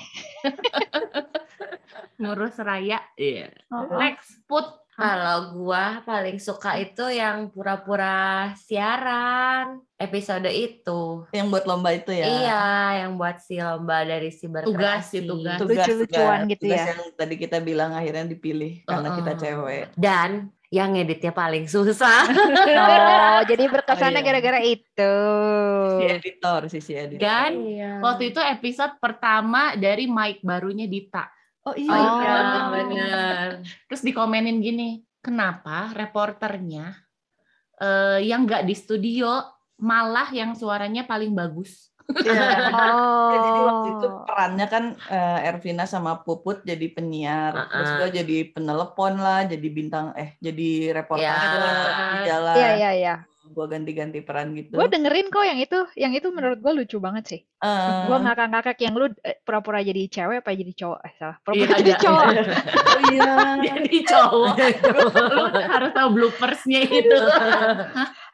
Ngurus 2.22 2.62
raya. 2.62 3.02
Iya. 3.18 3.50
Oh, 3.74 3.98
Next, 3.98 4.46
put. 4.46 4.87
Kalau 4.98 5.54
gua 5.54 6.02
paling 6.02 6.42
suka 6.42 6.74
itu 6.76 7.06
yang 7.14 7.54
pura-pura 7.54 8.50
siaran 8.58 9.78
episode 9.94 10.50
itu. 10.50 11.22
Yang 11.30 11.48
buat 11.54 11.66
lomba 11.70 11.94
itu 11.94 12.10
ya. 12.10 12.26
Iya, 12.26 12.66
yang 13.06 13.14
buat 13.14 13.38
si 13.38 13.62
lomba 13.62 14.02
dari 14.02 14.34
si 14.34 14.50
Tugas 14.50 15.14
sih, 15.14 15.22
tugas. 15.22 15.62
Lucu-lucuan 15.62 16.50
gitu 16.50 16.66
tugas 16.66 16.82
ya. 16.82 16.98
yang 16.98 17.02
tadi 17.14 17.36
kita 17.38 17.62
bilang 17.62 17.94
akhirnya 17.94 18.26
dipilih 18.26 18.82
karena 18.90 19.10
kita 19.14 19.32
Uh-uh. 19.38 19.42
cewek. 19.46 19.84
Dan 19.94 20.30
yang 20.68 20.98
ngeditnya 20.98 21.32
paling 21.32 21.70
susah. 21.70 22.26
Oh, 22.68 23.42
jadi 23.46 23.70
berkesannya 23.74 24.18
Oh, 24.18 24.24
iya. 24.26 24.28
gara-gara 24.34 24.60
itu. 24.66 25.14
Si 25.94 26.04
editor, 26.10 26.60
sisi 26.68 26.92
editor. 26.98 27.22
Dan 27.22 27.52
Iya. 27.64 27.92
waktu 28.02 28.34
itu 28.34 28.42
episode 28.42 28.98
pertama 28.98 29.78
dari 29.78 30.10
mic 30.10 30.42
barunya 30.42 30.90
Dita. 30.90 31.30
Oh 31.68 31.74
Oh 31.74 31.76
iya. 31.76 32.00
iya, 32.00 32.36
Oh. 32.40 32.68
bener. 32.72 33.48
Terus 33.86 34.02
dikomenin 34.02 34.58
gini, 34.60 35.04
kenapa 35.20 35.92
reporternya 35.92 36.96
eh, 37.78 38.20
yang 38.24 38.48
nggak 38.48 38.64
di 38.64 38.74
studio 38.74 39.44
malah 39.78 40.32
yang 40.32 40.56
suaranya 40.56 41.04
paling 41.04 41.36
bagus? 41.36 41.92
Iya. 42.24 42.72
Oh. 42.72 43.06
Ya, 43.28 43.44
jadi 43.44 43.60
waktu 43.60 43.88
itu 44.00 44.08
perannya 44.24 44.66
kan 44.66 44.84
eh, 45.12 45.40
Ervina 45.46 45.84
sama 45.84 46.24
Puput 46.24 46.64
jadi 46.64 46.88
penyiar, 46.90 47.52
Uh-uh. 47.52 47.68
terus 47.70 47.92
gue 48.00 48.10
jadi 48.24 48.38
penelepon 48.56 49.20
lah, 49.20 49.44
jadi 49.44 49.68
bintang 49.68 50.16
eh 50.16 50.40
jadi 50.40 50.96
reporter 50.96 51.28
Ya. 51.28 51.36
di 52.16 52.20
jalan. 52.24 52.56
Iya, 52.56 52.70
iya, 52.80 52.92
iya. 52.96 53.16
Gue 53.58 53.66
ganti-ganti 53.66 54.22
peran 54.22 54.54
gitu. 54.54 54.78
Gue 54.78 54.86
dengerin 54.86 55.34
kok 55.34 55.42
yang 55.42 55.58
itu. 55.58 55.80
Yang 55.98 56.14
itu 56.22 56.28
menurut 56.30 56.62
gue 56.62 56.74
lucu 56.78 57.02
banget 57.02 57.24
sih. 57.26 57.42
Eh, 57.42 58.02
Gue 58.06 58.18
ngakak-ngakak 58.22 58.78
yang 58.86 58.94
lu 58.94 59.10
eh, 59.26 59.42
pura-pura 59.42 59.82
jadi 59.82 60.06
cewek 60.06 60.46
apa 60.46 60.54
jadi 60.54 60.74
cowok? 60.78 61.00
Eh, 61.02 61.14
salah. 61.18 61.38
Iya, 61.42 61.42
Pura-pura 61.42 61.78
jadi 61.82 61.90
ada. 61.90 62.04
cowok. 62.06 62.26
oh 62.94 63.02
iya. 63.10 63.34
Jadi 63.66 63.96
cowok. 64.06 64.54
Lu 65.34 65.44
harus 65.58 65.90
tahu 65.90 66.08
bloopersnya 66.14 66.82
itu. 66.86 67.18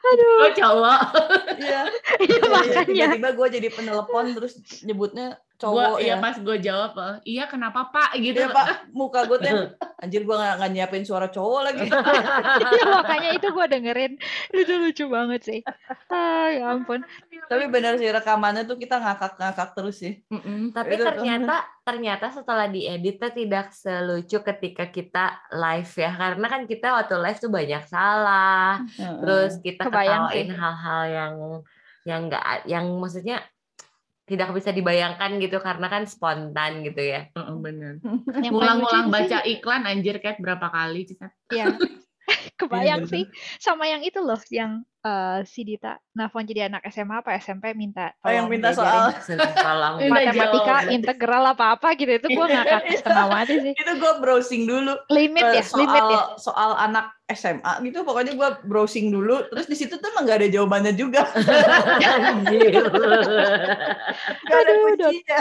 Aduh. 0.04 0.36
Lo 0.44 0.48
cowok. 0.52 1.00
Iya. 1.56 1.56
Iya, 1.56 1.80
Iya, 2.20 2.36
iya. 2.36 2.48
makanya. 2.52 2.84
Tiba-tiba 3.16 3.30
gue 3.32 3.48
jadi 3.56 3.68
penelepon 3.72 4.24
terus 4.36 4.52
nyebutnya 4.84 5.40
Gua, 5.64 5.96
cowok 5.96 5.98
iya 6.04 6.14
ya. 6.14 6.22
pas 6.22 6.36
gue 6.36 6.56
jawab, 6.60 6.92
eh, 7.00 7.16
iya 7.24 7.44
kenapa 7.48 7.88
pak 7.88 8.20
gitu. 8.20 8.44
Iya 8.44 8.52
pak, 8.52 8.92
muka 8.92 9.24
gue 9.24 9.38
tuh 9.40 9.72
anjir 9.96 10.20
gue 10.28 10.36
gak, 10.36 10.60
nyiapin 10.68 11.04
suara 11.08 11.32
cowok 11.32 11.60
lagi. 11.64 11.88
Iya, 12.74 12.84
makanya 12.90 13.30
itu 13.34 13.48
gue 13.48 13.66
dengerin. 13.66 14.12
Itu 14.52 14.72
lucu 14.76 15.04
banget 15.08 15.40
sih. 15.42 15.60
Ah, 16.12 16.52
ya 16.52 16.76
ampun. 16.76 17.00
Tapi 17.48 17.64
benar 17.72 17.96
sih 17.96 18.08
rekamannya 18.12 18.68
tuh 18.68 18.76
kita 18.76 19.00
ngakak-ngakak 19.00 19.72
terus 19.72 19.96
sih. 20.00 20.20
Mm-mm. 20.28 20.70
Tapi 20.76 20.94
Itu 20.94 21.02
tuh. 21.02 21.08
ternyata 21.16 21.56
ternyata 21.84 22.26
setelah 22.32 22.66
diedit 22.68 23.20
tuh 23.20 23.32
tidak 23.32 23.72
selucu 23.72 24.38
ketika 24.40 24.88
kita 24.88 25.24
live 25.52 25.92
ya. 25.96 26.10
Karena 26.14 26.46
kan 26.46 26.62
kita 26.68 26.88
waktu 26.92 27.14
live 27.20 27.38
tuh 27.40 27.52
banyak 27.52 27.82
salah. 27.88 28.80
Heeh. 28.84 29.18
Terus 29.24 29.52
kita 29.60 29.82
Kebayang 29.88 30.24
ketawain 30.28 30.48
sih. 30.48 30.56
hal-hal 30.56 31.02
yang 31.08 31.34
yang 32.04 32.20
enggak 32.28 32.44
yang 32.68 32.84
maksudnya 33.00 33.40
tidak 34.24 34.56
bisa 34.56 34.72
dibayangkan 34.72 35.36
gitu 35.36 35.60
karena 35.60 35.86
kan 35.92 36.08
spontan 36.08 36.80
gitu 36.80 37.02
ya. 37.04 37.28
Bener. 37.36 38.00
Yang 38.00 38.24
paling 38.24 38.52
Ngulang-ngulang 38.52 39.08
baca 39.12 39.38
iklan 39.44 39.84
anjir 39.84 40.16
kayak 40.20 40.40
berapa 40.40 40.66
kali 40.72 41.04
Cita. 41.04 41.28
Iya. 41.52 41.76
Kebayang 42.56 43.04
Iya, 43.04 43.10
sih. 43.10 43.24
Sama 43.58 43.84
yang 43.84 44.00
itu 44.00 44.16
loh, 44.16 44.40
yang 44.48 44.80
eh, 45.00 45.44
si 45.44 45.60
Dita 45.60 46.00
nelfon 46.12 46.42
jadi 46.42 46.66
anak 46.66 46.88
SMA 46.88 47.20
apa 47.20 47.36
SMP 47.36 47.72
minta 47.72 48.16
Oh, 48.20 48.30
yang 48.30 48.48
minta 48.48 48.72
soal. 48.72 49.12
Matematika 50.08 50.88
integral 50.88 51.44
apa-apa 51.46 51.92
gitu 51.94 52.14
itu 52.14 52.26
gue 52.26 52.46
ngakak 52.46 52.82
setengah 52.96 53.26
mati 53.28 53.54
sih 53.60 53.72
Itu 53.72 53.92
gue 53.94 54.12
browsing 54.18 54.64
dulu. 54.64 54.96
limit 55.08 55.44
eh, 55.44 55.60
ya 55.60 55.62
soal, 55.62 55.80
limit 55.82 56.02
ya 56.06 56.20
soal 56.36 56.70
anak 56.74 57.12
SMA 57.26 57.72
gitu. 57.82 58.00
Pokoknya 58.00 58.32
gue 58.32 58.48
browsing 58.64 59.08
dulu. 59.08 59.44
Terus 59.50 59.66
di 59.66 59.76
situ 59.76 59.96
tuh 59.96 60.08
emang 60.08 60.24
gak 60.24 60.40
ada 60.40 60.48
jawabannya 60.48 60.92
juga. 60.94 61.28
Gak 61.28 62.08
ada 64.54 64.72
Aduh, 64.72 64.76
kuncinya. 64.86 65.40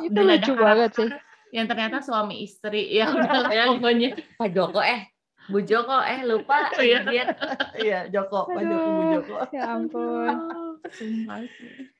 itu 0.00 0.20
lucu 0.20 0.52
banget 0.54 0.90
sih 0.94 1.10
Yang 1.48 1.66
ternyata 1.66 1.96
suami 1.98 2.44
istri 2.44 2.92
ya 2.92 3.08
udah 3.08 3.48
Ya. 3.48 3.64
pokoknya. 3.72 4.08
Pak 4.36 4.48
Joko 4.52 4.78
eh 4.78 5.08
Bu 5.48 5.58
Joko 5.60 5.96
eh 5.98 6.20
lupa 6.22 6.68
Iya. 6.78 6.98
dia 7.02 7.24
Iya, 7.80 8.00
Joko. 8.08 8.46
Pak 8.46 8.62
Joko, 8.62 8.88
Bu. 8.88 9.02
Joko. 9.14 9.36
ya 9.50 9.62
ampun. 9.66 10.36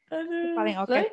Aduh. 0.08 0.54
paling 0.54 0.76
oke 0.78 0.92
Lah, 0.94 1.04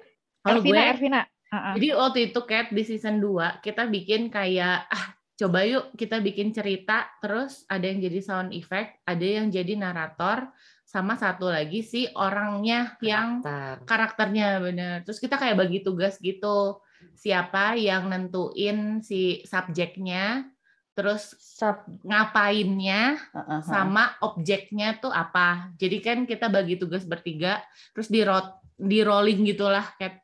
Kalau 0.42 0.60
Ervina 0.60 0.78
gue- 0.78 0.90
Ervina 0.90 1.22
ah. 1.50 1.74
Jadi 1.74 1.88
waktu 1.92 2.20
itu 2.26 2.40
Cat 2.42 2.68
di 2.70 2.84
season 2.84 3.18
2 3.18 3.60
kita 3.60 3.88
bikin 3.88 4.30
kayak 4.30 4.86
ah 4.86 5.06
coba 5.34 5.64
yuk 5.64 5.92
kita 5.94 6.20
bikin 6.20 6.52
cerita 6.52 7.12
terus 7.18 7.68
ada 7.68 7.84
yang 7.84 8.00
jadi 8.00 8.20
sound 8.20 8.52
effect, 8.52 9.04
ada 9.04 9.20
yang 9.22 9.50
jadi 9.50 9.76
narator 9.76 10.48
sama 10.86 11.16
satu 11.16 11.50
lagi 11.50 11.82
si 11.82 12.08
orangnya 12.10 12.96
yang 13.02 13.42
Karakter. 13.42 13.84
karakternya 13.84 14.48
bener. 14.62 14.96
Terus 15.02 15.20
kita 15.20 15.36
kayak 15.36 15.58
bagi 15.58 15.82
tugas 15.82 16.16
gitu. 16.20 16.80
Siapa 17.14 17.76
yang 17.76 18.08
nentuin 18.08 19.02
si 19.02 19.44
subjeknya, 19.44 20.48
terus 20.96 21.36
Sap. 21.38 21.84
ngapainnya 22.02 23.20
Heeh. 23.30 23.62
sama 23.62 24.16
objeknya 24.20 24.96
tuh 24.96 25.12
apa. 25.12 25.70
Jadi 25.76 25.98
kan 26.00 26.18
kita 26.24 26.48
bagi 26.48 26.76
tugas 26.76 27.04
bertiga, 27.04 27.60
terus 27.92 28.08
di 28.08 28.22
ro- 28.22 28.56
di 28.74 29.00
rolling 29.00 29.44
gitulah 29.46 29.86
kayak 29.94 30.24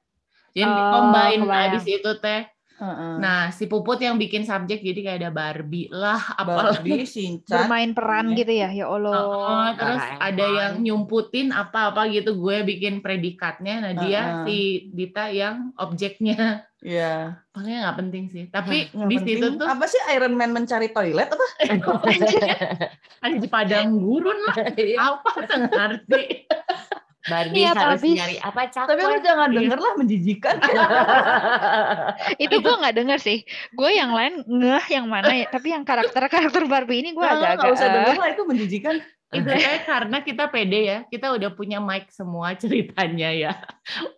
jadi 0.51 0.67
Oh, 0.67 0.89
combine 0.93 1.43
kebayang. 1.43 1.69
abis 1.69 1.85
itu 1.85 2.11
teh. 2.17 2.43
Heeh. 2.73 3.13
Nah, 3.15 3.51
si 3.51 3.67
Puput 3.67 3.99
yang 3.99 4.17
bikin 4.17 4.41
subjek 4.41 4.81
jadi 4.81 4.99
kayak 4.99 5.19
ada 5.19 5.29
Barbie 5.29 5.85
lah, 5.87 6.17
apalagi 6.33 6.81
Barbie, 6.81 7.05
Shinchan. 7.05 7.53
bermain 7.61 7.91
peran 7.91 8.27
Iya. 8.27 8.37
gitu 8.37 8.53
ya 8.53 8.69
ya 8.73 8.85
Oh, 8.85 8.97
Allah 8.97 9.21
terus 9.75 10.01
Doraemon. 10.01 10.17
ada 10.19 10.45
yang 10.49 10.73
nyumputin 10.81 11.47
apa-apa 11.53 12.09
gitu 12.09 12.33
gue 12.33 12.57
bikin 12.65 12.99
predikatnya 12.99 13.75
nah 13.81 13.93
dia 13.93 14.21
Heeh. 14.21 14.43
si 14.43 14.57
Dita 14.89 15.29
yang 15.29 15.77
objeknya 15.77 16.65
Iya. 16.81 17.37
pokoknya 17.47 17.77
nggak 17.79 17.97
penting 17.99 18.23
sih 18.27 18.43
tapi 18.47 18.89
Nggak 18.89 19.05
di 19.05 19.15
penting. 19.15 19.37
situ 19.37 19.47
tuh 19.55 19.67
Apa 19.67 19.85
sih 19.85 20.01
Iron 20.09 20.33
Man 20.33 20.49
mencari 20.49 20.89
toilet 20.89 21.29
apa? 21.29 21.47
ada 23.23 23.35
di 23.37 23.45
padang 23.45 23.95
gurun 23.95 24.33
lah 24.43 24.55
apa 25.13 25.29
nggak 25.39 25.69
ngerti 25.69 26.23
Barbie 27.21 27.53
Niat 27.53 27.77
harus 27.77 28.01
habis. 28.01 28.17
nyari 28.17 28.37
apa 28.41 28.59
Tapi 28.65 28.97
lu 28.97 29.13
cakwe. 29.13 29.21
jangan 29.21 29.47
Iya. 29.47 29.57
denger 29.61 29.77
lah 29.77 29.93
menjijikan. 29.93 30.55
itu 32.43 32.55
gue 32.57 32.75
nggak 32.75 32.95
denger 32.97 33.19
sih 33.19 33.37
gue 33.71 33.89
yang 33.91 34.09
lain 34.09 34.41
ngeh 34.41 34.85
yang 34.89 35.05
mana 35.05 35.29
ya 35.31 35.45
tapi 35.45 35.69
yang 35.69 35.85
karakter 35.85 36.17
karakter 36.25 36.65
Barbie 36.65 36.99
ini 36.99 37.13
gue 37.13 37.21
agak-agak 37.21 37.69
usah 37.71 37.87
eh, 37.87 37.93
denger 37.93 38.15
lah 38.17 38.29
itu 38.31 38.41
menjijikan. 38.41 38.95
Itu 39.31 39.47
kayak 39.47 39.87
karena 39.87 40.17
kita 40.19 40.43
pede 40.51 40.79
ya 40.83 40.99
kita 41.07 41.31
udah 41.31 41.49
punya 41.55 41.79
mic 41.79 42.11
semua 42.11 42.51
ceritanya 42.61 43.31
ya 43.31 43.51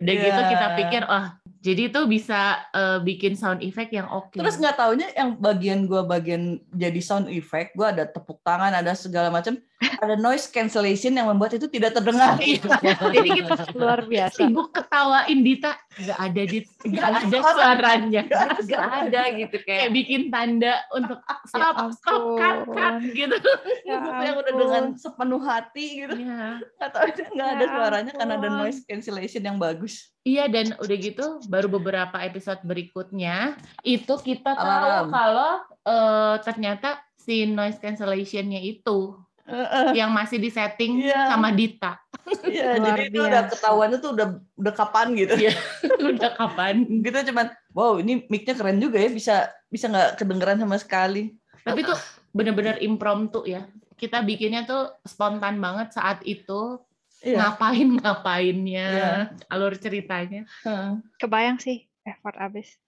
udah 0.02 0.14
gitu 0.18 0.42
Iya. 0.42 0.50
kita 0.50 0.68
pikir 0.82 1.04
oh 1.06 1.26
jadi 1.64 1.96
tuh 1.96 2.12
bisa 2.12 2.60
eh, 2.76 3.00
bikin 3.00 3.40
sound 3.40 3.64
effect 3.64 3.96
yang 3.96 4.12
oke 4.12 4.36
Terus 4.36 4.60
nggak 4.60 4.76
taunya 4.76 5.08
yang 5.16 5.40
bagian 5.40 5.88
gua 5.88 6.04
bagian 6.04 6.60
jadi 6.76 7.00
sound 7.00 7.32
effect, 7.32 7.72
gua 7.80 7.96
ada 7.96 8.04
tepuk 8.04 8.44
tangan, 8.44 8.76
ada 8.76 8.92
segala 9.00 9.32
macam. 9.32 9.56
Ada 9.98 10.16
noise 10.16 10.48
cancellation 10.48 11.12
yang 11.12 11.28
membuat 11.28 11.54
itu 11.54 11.68
tidak 11.68 11.94
terdengar. 11.94 12.36
Iya. 12.38 12.62
Jadi 13.10 13.30
kita 13.36 13.54
Luar 13.74 14.02
biasa. 14.04 14.38
sibuk 14.38 14.70
ketawain 14.70 15.40
Dita, 15.40 15.74
nggak 15.94 16.20
ada 16.20 16.42
di, 16.44 16.60
nggak 16.84 17.06
ada 17.06 17.18
ada 17.20 17.38
suara. 17.38 17.54
suaranya. 17.54 18.22
Gak 18.64 18.84
ada 19.06 19.22
gitu 19.32 19.56
Kayak 19.60 19.66
kayak 19.66 19.90
bikin 19.92 20.22
tanda 20.28 20.74
untuk 20.92 21.20
stop, 21.46 21.76
stop, 21.94 22.22
cut, 22.36 22.58
cut 22.68 22.94
ampun. 23.00 23.14
gitu. 23.14 23.36
Ya 23.84 23.98
yang 24.26 24.36
udah 24.36 24.48
ampun. 24.48 24.60
dengan 24.60 24.84
sepenuh 24.96 25.42
hati 25.42 25.86
gitu. 26.00 26.16
Iya. 26.16 26.62
Atau 26.80 27.00
aja 27.02 27.24
nggak 27.28 27.50
ada 27.50 27.64
Ya 27.64 27.72
suaranya 27.72 28.12
karena 28.14 28.34
ada 28.36 28.50
ampun. 28.50 28.60
noise 28.62 28.80
cancellation 28.84 29.44
yang 29.44 29.58
bagus. 29.58 30.14
Iya 30.24 30.48
dan 30.48 30.80
udah 30.80 30.98
gitu 30.98 31.26
baru 31.46 31.68
beberapa 31.68 32.16
episode 32.20 32.64
berikutnya 32.64 33.60
itu 33.82 34.14
kita 34.18 34.56
tahu 34.56 34.64
Alarm. 34.88 35.12
kalau 35.12 35.52
eh, 35.84 36.36
ternyata 36.40 36.90
si 37.14 37.44
noise 37.44 37.76
cancellation-nya 37.76 38.60
itu 38.60 39.20
Heeh. 39.44 39.92
yang 39.94 40.08
masih 40.10 40.40
disetting 40.40 41.04
Iya. 41.04 41.28
sama 41.28 41.52
Dita. 41.52 42.00
Iya, 42.48 42.80
Luar 42.80 42.88
jadi 42.96 43.04
itu 43.08 43.20
udah 43.20 43.42
biasa. 43.44 43.52
ketahuannya 43.52 43.98
tuh 44.00 44.12
udah 44.16 44.28
udah 44.56 44.74
kapan 44.74 45.08
gitu. 45.14 45.34
Iya. 45.38 45.54
udah 46.16 46.30
kapan? 46.34 46.74
Kita 47.00 47.20
cuman 47.28 47.46
wow 47.72 48.00
ini 48.00 48.24
mic-nya 48.26 48.54
keren 48.54 48.80
juga 48.80 48.98
ya 48.98 49.10
bisa 49.10 49.36
bisa 49.68 49.86
nggak 49.88 50.16
kedengeran 50.16 50.58
sama 50.58 50.80
sekali. 50.80 51.36
Tapi 51.60 51.84
tuh 51.84 52.00
bener-bener 52.32 52.80
impromptu 52.80 53.44
ya. 53.44 53.68
Kita 53.94 54.20
bikinnya 54.20 54.64
tuh 54.64 54.96
spontan 55.04 55.60
banget 55.60 55.92
saat 55.92 56.24
itu 56.24 56.80
Iya. 57.20 57.40
ngapain 57.40 57.90
ngapainnya 58.00 58.88
Iya. 58.90 59.12
alur 59.48 59.76
ceritanya. 59.76 60.48
Heeh. 60.64 61.04
Kebayang 61.18 61.60
sih 61.60 61.84
effort 62.04 62.36
abis. 62.36 62.80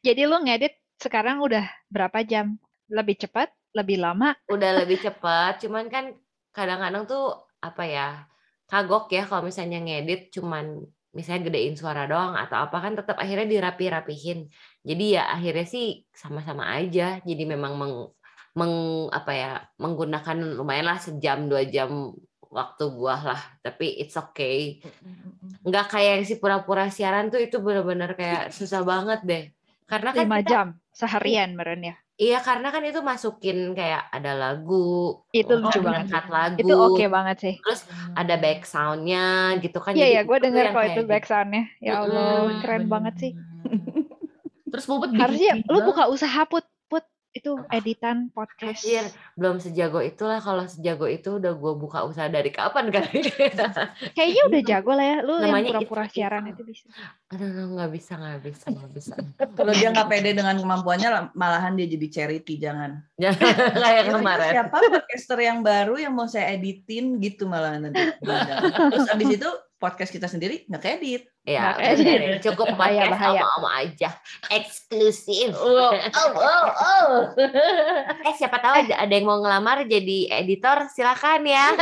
Jadi 0.00 0.24
lu 0.24 0.40
ngedit 0.40 0.72
sekarang 0.96 1.38
udah 1.38 1.62
berapa 1.86 2.20
jam? 2.20 2.56
Lebih 2.88 3.20
cepat? 3.20 3.52
Lebih 3.78 3.98
lama? 4.02 4.34
udah 4.50 4.70
lebih 4.82 4.98
cepat. 4.98 5.62
Cuman 5.62 5.86
kan 5.86 6.10
kadang-kadang 6.50 7.06
tuh 7.06 7.24
apa 7.62 7.84
ya 7.86 8.08
kagok 8.66 9.08
ya 9.08 9.22
kalau 9.24 9.46
misalnya 9.46 9.78
ngedit 9.78 10.34
cuman 10.34 10.82
misalnya 11.08 11.48
gedein 11.48 11.72
suara 11.72 12.04
doang 12.04 12.36
atau 12.36 12.68
apa 12.68 12.76
kan 12.78 12.92
tetap 12.98 13.16
akhirnya 13.16 13.46
dirapi-rapihin. 13.48 14.50
Jadi 14.82 15.04
ya 15.14 15.30
akhirnya 15.30 15.64
sih 15.64 15.86
sama-sama 16.10 16.68
aja. 16.74 17.22
Jadi 17.22 17.42
memang 17.46 17.78
meng, 17.78 17.94
meng- 18.52 19.08
apa 19.08 19.32
ya 19.32 19.50
menggunakan 19.78 20.58
lumayan 20.58 20.90
lah 20.90 20.98
sejam 20.98 21.46
dua 21.46 21.64
jam 21.64 22.12
waktu 22.48 22.84
gua 22.92 23.16
lah. 23.34 23.40
Tapi 23.62 24.00
it's 24.00 24.18
okay. 24.18 24.82
Nggak 25.64 25.86
kayak 25.88 26.12
yang 26.20 26.24
si 26.26 26.34
pura-pura 26.36 26.90
siaran 26.90 27.30
tuh 27.30 27.40
itu 27.40 27.56
bener-bener 27.62 28.12
kayak 28.12 28.50
susah 28.52 28.82
banget 28.82 29.20
deh. 29.24 29.44
Karena 29.88 30.12
kan 30.12 30.24
Lima 30.28 30.38
kita- 30.44 30.50
jam 30.50 30.66
seharian 30.92 31.56
meren 31.56 31.80
ya. 31.82 31.96
Iya 32.18 32.42
karena 32.42 32.74
kan 32.74 32.82
itu 32.82 32.98
masukin 32.98 33.78
kayak 33.78 34.10
ada 34.10 34.34
lagu, 34.34 35.22
Itu 35.30 35.54
Oh, 35.54 35.62
lucu 35.62 35.78
iya. 35.78 35.86
banget. 35.86 36.06
lagu, 36.34 36.58
Itu 36.58 36.74
oke 36.74 37.04
banget 37.06 37.36
sih. 37.38 37.54
terus 37.62 37.80
ada 38.18 38.34
back 38.42 38.66
soundnya 38.66 39.54
gitu 39.62 39.78
kan. 39.78 39.94
Iya 39.94 40.02
Jadi 40.02 40.14
ya, 40.18 40.20
gue 40.26 40.38
denger 40.42 40.64
kok 40.74 40.82
itu 40.82 40.92
gitu. 41.06 41.10
back 41.14 41.24
soundnya. 41.30 41.62
Ya 41.78 41.92
Allah, 42.02 42.58
keren 42.66 42.84
banget 42.90 43.14
sih. 43.22 43.32
Terus 44.68 44.84
Puput 44.84 45.10
Harusnya 45.14 45.54
lu 45.70 45.78
buka 45.86 46.04
usaha 46.10 46.42
put 46.44 46.66
itu 47.36 47.60
editan 47.68 48.32
podcast. 48.32 48.82
Anjir, 48.82 49.04
belum 49.36 49.60
sejago 49.60 50.00
itulah 50.00 50.40
kalau 50.40 50.64
sejago 50.64 51.04
itu 51.04 51.36
udah 51.36 51.52
gue 51.54 51.72
buka 51.76 52.02
usaha 52.08 52.26
dari 52.26 52.48
kapan 52.48 52.88
kali. 52.88 53.20
Kayaknya 54.16 54.42
udah 54.48 54.62
jago 54.64 54.92
lah 54.96 55.06
ya. 55.06 55.18
Lu 55.22 55.32
yang 55.38 55.52
Namanya 55.52 55.68
pura-pura 55.76 56.04
itu- 56.08 56.14
siaran 56.18 56.44
itu. 56.48 56.56
itu 56.58 56.62
bisa. 56.72 56.86
Aduh 57.28 57.76
nggak 57.76 57.90
bisa 57.92 58.12
nggak 58.16 58.40
bisa 58.42 58.66
nggak 58.72 58.90
bisa. 58.96 59.14
Kalau 59.58 59.72
dia 59.76 59.88
nggak 59.92 60.08
pede 60.08 60.30
dengan 60.32 60.56
kemampuannya, 60.56 61.08
malahan 61.36 61.76
dia 61.76 61.86
jadi 61.86 62.06
charity, 62.08 62.54
jangan. 62.56 63.04
Kayak 63.84 64.04
kemarin. 64.08 64.50
Siapa 64.56 64.76
podcaster 64.88 65.38
yang 65.38 65.60
baru 65.60 65.94
yang 66.00 66.12
mau 66.16 66.26
saya 66.26 66.56
editin 66.56 67.20
gitu 67.20 67.44
malah 67.44 67.76
nanti. 67.76 68.02
Terus 68.24 69.06
abis 69.12 69.28
itu 69.36 69.50
podcast 69.78 70.10
kita 70.10 70.26
sendiri 70.26 70.66
nggak 70.66 70.84
edit. 70.98 71.22
Ya, 71.48 71.72
bener. 71.80 72.44
cukup 72.44 72.74
Bahaya, 72.78 73.08
bahaya. 73.08 73.40
sama 73.40 73.70
aja, 73.80 74.10
eksklusif. 74.52 75.56
Oh, 75.56 75.96
oh, 75.96 76.30
oh, 76.36 76.66
oh. 76.76 77.12
eh 78.20 78.34
siapa 78.36 78.60
tahu 78.60 78.84
ada 78.84 79.00
ada 79.00 79.12
yang 79.16 79.24
mau 79.24 79.40
ngelamar 79.40 79.88
jadi 79.88 80.28
editor 80.44 80.92
silakan 80.92 81.48
ya. 81.48 81.72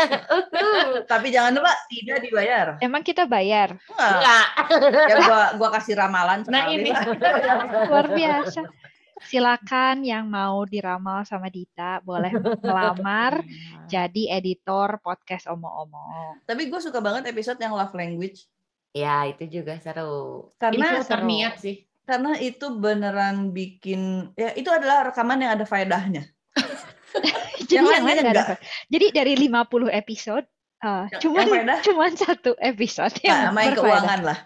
Tapi 1.11 1.35
jangan 1.35 1.59
lupa 1.59 1.74
tidak 1.90 2.22
dibayar. 2.22 2.66
Emang 2.78 3.02
kita 3.02 3.26
bayar. 3.26 3.74
Enggak. 3.90 4.46
Enggak. 4.70 5.11
Ya 5.11 5.16
gua 5.26 5.42
gua 5.59 5.68
kasih 5.74 5.98
ramalan. 5.98 6.46
Nah 6.46 6.70
ini. 6.70 6.94
Luar 7.90 8.06
biasa. 8.14 8.86
Silakan 9.18 10.05
yang 10.05 10.29
mau 10.29 10.62
diramal 10.62 11.24
sama 11.24 11.48
Dita 11.48 11.98
boleh 12.00 12.29
melamar 12.61 13.40
jadi 13.92 14.37
editor 14.37 15.00
podcast 15.00 15.48
omo-omo. 15.48 16.37
Tapi 16.44 16.68
gue 16.68 16.76
suka 16.76 17.00
banget 17.00 17.24
episode 17.26 17.57
yang 17.57 17.72
love 17.72 17.92
language 17.92 18.44
Ya 18.92 19.24
itu 19.24 19.61
juga 19.61 19.76
seru. 19.76 20.52
karena 20.57 20.96
itu 20.96 21.05
terniat 21.05 21.55
sih. 21.61 21.76
karena 22.02 22.38
itu 22.38 22.66
beneran 22.72 23.50
bikin 23.50 24.31
ya 24.33 24.55
itu 24.55 24.70
adalah 24.70 25.11
rekaman 25.11 25.42
yang 25.42 25.52
ada 25.52 25.64
faedahnya. 25.64 26.24
Jadi 27.66 27.76
Yang 27.76 27.87
yang 27.90 28.05
lain 28.05 28.18
ada. 28.22 28.31
enggak. 28.31 28.48
Jadi 28.87 29.07
dari 29.11 29.33
50 29.37 29.90
episode 29.90 30.46
eh, 30.79 31.05
cuman 31.18 31.44
faedah 31.46 31.79
cuman 31.83 32.12
satu 32.14 32.52
episode 32.57 33.16
nah, 33.20 33.24
yang 33.24 33.40
yang 33.50 33.74
berfaedah. 33.74 33.76
keuangan 33.76 34.20
lah. 34.22 34.38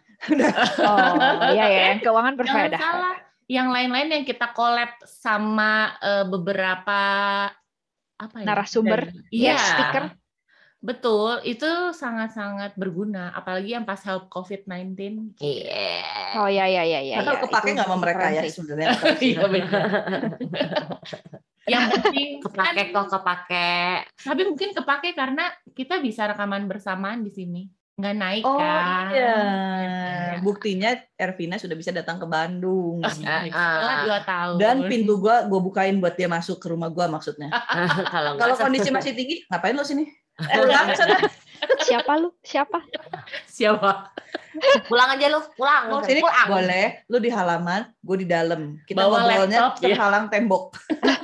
Oh, 0.80 1.14
iya 1.46 1.64
ya, 1.66 1.80
yang 1.90 2.00
keuangan 2.00 2.34
Jangan 2.40 2.40
berfaedah. 2.40 2.80
salah. 2.80 3.16
Yang 3.50 3.68
lain-lain 3.74 4.08
yang 4.14 4.24
kita 4.24 4.54
collab 4.54 4.94
sama 5.02 5.98
eh, 5.98 6.22
beberapa 6.22 7.00
apa 8.14 8.36
ya? 8.38 8.46
Narasumber, 8.46 9.10
Iya. 9.28 9.58
guest 9.58 9.66
speaker. 9.66 10.04
Betul, 10.80 11.44
itu 11.44 11.68
sangat-sangat 11.92 12.72
berguna, 12.72 13.36
apalagi 13.36 13.76
yang 13.76 13.84
pas 13.84 14.00
help 14.00 14.32
COVID-19. 14.32 14.96
Iya. 15.36 16.40
Oh 16.40 16.48
ya 16.48 16.64
ya 16.64 16.88
ya 16.88 17.04
ya. 17.04 17.20
Atau 17.20 17.36
ya, 17.36 17.40
kepake 17.44 17.68
nggak 17.76 17.84
sama 17.84 17.98
mereka 18.00 18.24
ya 18.32 18.42
sebenarnya. 18.48 18.88
Iya 19.28 19.44
benar. 19.44 19.88
Yang 21.68 21.84
penting 22.00 22.28
kepake 22.48 22.80
kan- 22.80 22.92
kok 22.96 23.06
kepake. 23.12 23.72
Tapi 24.24 24.42
mungkin 24.48 24.70
kepake 24.72 25.08
karena 25.12 25.44
kita 25.76 26.00
bisa 26.00 26.24
rekaman 26.32 26.64
bersamaan 26.64 27.20
di 27.20 27.32
sini. 27.34 27.62
Nggak 28.00 28.16
naik 28.16 28.44
Oh 28.48 28.56
kan. 28.56 29.12
iya. 29.12 29.36
Buktinya 30.40 30.96
Ervina 31.20 31.60
sudah 31.60 31.76
bisa 31.76 31.92
datang 31.92 32.16
ke 32.16 32.24
Bandung. 32.24 33.04
Setelah 33.04 34.08
dua 34.08 34.18
tahun. 34.24 34.56
Dan 34.56 34.76
pintu 34.88 35.20
gua 35.20 35.44
gua 35.44 35.60
bukain 35.60 36.00
buat 36.00 36.16
dia 36.16 36.26
masuk 36.26 36.56
ke 36.56 36.72
rumah 36.72 36.88
gua 36.88 37.12
maksudnya. 37.12 37.52
Kalau 38.14 38.40
Kalau 38.40 38.56
kondisi 38.56 38.88
masih 38.88 39.12
tinggi, 39.12 39.44
ngapain 39.52 39.76
lo 39.76 39.84
sini? 39.84 40.08
Pulang 40.56 40.96
sana. 40.96 41.20
Siapa 41.84 42.16
lu? 42.16 42.32
Siapa? 42.40 42.80
siapa? 43.44 44.08
pulang 44.88 45.12
aja 45.12 45.26
lu, 45.28 45.40
pulang. 45.54 45.92
Mau 45.92 46.00
sini 46.00 46.24
pulang. 46.24 46.48
boleh. 46.48 47.04
Lu 47.06 47.20
di 47.20 47.28
halaman, 47.28 47.92
gue 48.00 48.16
di 48.24 48.26
dalam. 48.26 48.80
Kita 48.88 49.04
Bawa 49.04 49.28
ngobrolnya 49.28 49.58
laptop, 49.60 49.84
ya. 49.84 49.94
terhalang 49.94 50.26
tembok. 50.32 50.64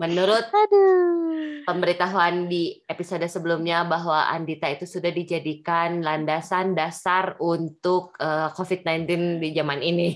Menurut 0.00 0.46
Aduh. 0.48 1.62
pemberitahuan 1.62 2.48
di 2.48 2.80
episode 2.88 3.22
sebelumnya 3.28 3.84
bahwa 3.84 4.28
Andita 4.28 4.66
itu 4.66 4.88
sudah 4.88 5.10
dijadikan 5.10 6.00
landasan 6.02 6.74
dasar 6.74 7.36
untuk 7.38 8.16
eh, 8.18 8.48
COVID-19 8.56 9.38
di 9.38 9.48
zaman 9.52 9.80
ini. 9.80 10.08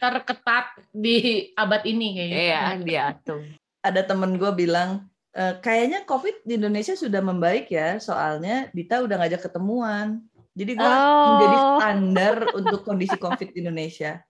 Terketat 0.00 0.66
di 0.90 1.48
abad 1.54 1.82
ini 1.86 2.06
kayaknya. 2.18 2.40
Iya, 2.40 2.62
dia 2.82 3.06
tuh. 3.24 3.40
Ada 3.80 4.04
temen 4.04 4.36
gue 4.36 4.52
bilang, 4.52 5.06
"Eh, 5.32 5.54
kayaknya 5.60 6.04
COVID 6.04 6.44
di 6.44 6.56
Indonesia 6.56 6.92
sudah 6.96 7.20
membaik 7.20 7.68
ya, 7.68 7.96
soalnya 8.00 8.68
Dita 8.72 9.00
udah 9.00 9.16
ngajak 9.20 9.48
ketemuan. 9.48 10.24
Jadi 10.54 10.72
gue 10.78 10.86
Oh. 10.86 11.26
menjadi 11.34 11.56
standar 11.80 12.36
untuk 12.54 12.80
kondisi 12.86 13.16
COVID 13.18 13.50
di 13.50 13.58
Indonesia. 13.64 14.22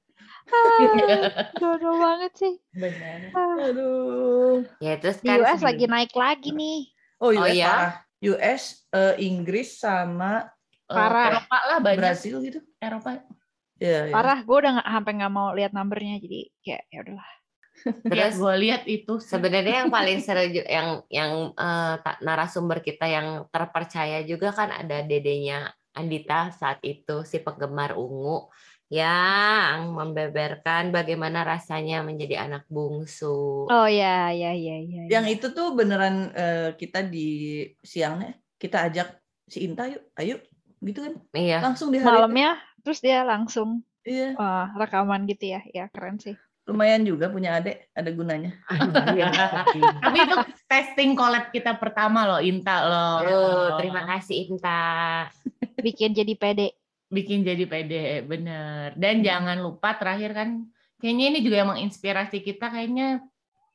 Dodo 1.55 1.91
banget 1.97 2.33
sih. 2.37 2.55
Benar. 2.71 3.19
Ah, 3.33 3.55
Aduh. 3.69 4.57
Ya 4.79 4.95
terus 4.97 5.19
Di 5.19 5.27
kan 5.27 5.41
US 5.41 5.59
sebelum- 5.59 5.69
lagi 5.69 5.85
naik 5.87 6.13
lagi 6.15 6.51
nih. 6.51 6.81
Oh, 7.19 7.31
US 7.31 7.41
Oh, 7.41 7.47
iya? 7.49 7.69
parah. 7.69 7.95
US, 8.25 8.63
eh, 8.91 9.15
Inggris 9.21 9.77
sama 9.77 10.49
Parah. 10.85 11.41
Eropa 11.41 11.59
lah 11.65 11.79
banyak. 11.79 11.99
Brazil 11.99 12.37
gitu. 12.41 12.61
Eropa. 12.79 13.21
Iya, 13.77 14.09
iya. 14.09 14.13
Parah, 14.13 14.39
gue 14.41 14.57
udah 14.57 14.73
nggak 14.79 14.89
sampai 14.91 15.13
nggak 15.17 15.33
mau 15.33 15.49
lihat 15.53 15.73
numbernya 15.73 16.17
jadi 16.19 16.41
kayak 16.61 16.83
ya 16.89 16.99
udahlah. 17.01 17.31
Ya, 17.85 17.93
Terus 18.07 18.35
gue 18.39 18.55
lihat 18.61 18.83
itu. 18.87 19.13
sih. 19.19 19.29
sebenarnya 19.29 19.75
yang 19.83 19.91
paling 19.91 20.19
seru 20.25 20.45
yang 20.47 20.89
yang 21.09 21.33
eh, 21.53 21.95
ta- 21.99 22.21
narasumber 22.21 22.81
kita 22.81 23.05
yang 23.05 23.27
terpercaya 23.49 24.23
juga 24.23 24.53
kan 24.53 24.71
ada 24.71 25.03
dedenya 25.03 25.69
Andita 25.91 26.51
saat 26.51 26.83
itu 26.83 27.23
si 27.23 27.39
penggemar 27.39 27.95
ungu 27.95 28.51
yang 28.93 29.97
membeberkan 29.97 30.93
bagaimana 30.93 31.43
rasanya 31.43 32.05
menjadi 32.05 32.45
anak 32.45 32.69
bungsu. 32.69 33.65
Oh 33.67 33.89
ya 33.89 34.29
ya 34.31 34.53
ya 34.53 34.77
ya. 34.81 35.03
ya. 35.09 35.21
Yang 35.21 35.27
itu 35.41 35.47
tuh 35.57 35.73
beneran 35.73 36.31
eh, 36.37 36.71
kita 36.77 37.01
di 37.05 37.65
siangnya 37.81 38.37
kita 38.61 38.87
ajak 38.89 39.19
si 39.49 39.65
Inta 39.65 39.89
yuk, 39.89 40.05
ayo 40.21 40.37
gitu 40.85 41.01
kan. 41.01 41.15
Iya. 41.33 41.59
Langsung 41.65 41.89
di 41.93 42.01
hari 42.01 42.07
itu. 42.07 42.17
malamnya 42.17 42.51
terus 42.85 43.01
dia 43.01 43.25
langsung 43.25 43.81
Iya. 44.05 44.37
wah, 44.37 44.69
rekaman 44.77 45.25
gitu 45.25 45.57
ya. 45.57 45.65
Ya 45.73 45.89
keren 45.89 46.21
sih. 46.21 46.37
lumayan 46.65 47.05
juga 47.05 47.29
punya 47.29 47.61
adik, 47.61 47.93
ada 47.93 48.09
gunanya. 48.09 48.57
Iya. 49.13 49.29
Tapi 50.05 50.17
itu 50.17 50.37
testing 50.65 51.13
collab 51.13 51.53
kita 51.53 51.77
pertama 51.77 52.25
loh, 52.25 52.41
Inta 52.41 52.81
loh. 52.89 53.21
Aduh, 53.21 53.77
terima 53.77 54.09
kasih 54.09 54.49
Inta. 54.49 55.29
Bikin 55.77 56.17
jadi 56.17 56.33
pede. 56.33 56.73
Bikin 57.15 57.47
jadi 57.47 57.65
pede, 57.71 58.27
bener. 58.27 58.99
Dan 58.99 59.23
jangan 59.23 59.63
lupa 59.63 59.95
terakhir 59.95 60.35
kan, 60.35 60.67
kayaknya 60.99 61.25
ini 61.31 61.39
juga 61.47 61.63
yang 61.63 61.71
menginspirasi 61.71 62.43
kita 62.43 62.75
kayaknya 62.75 63.23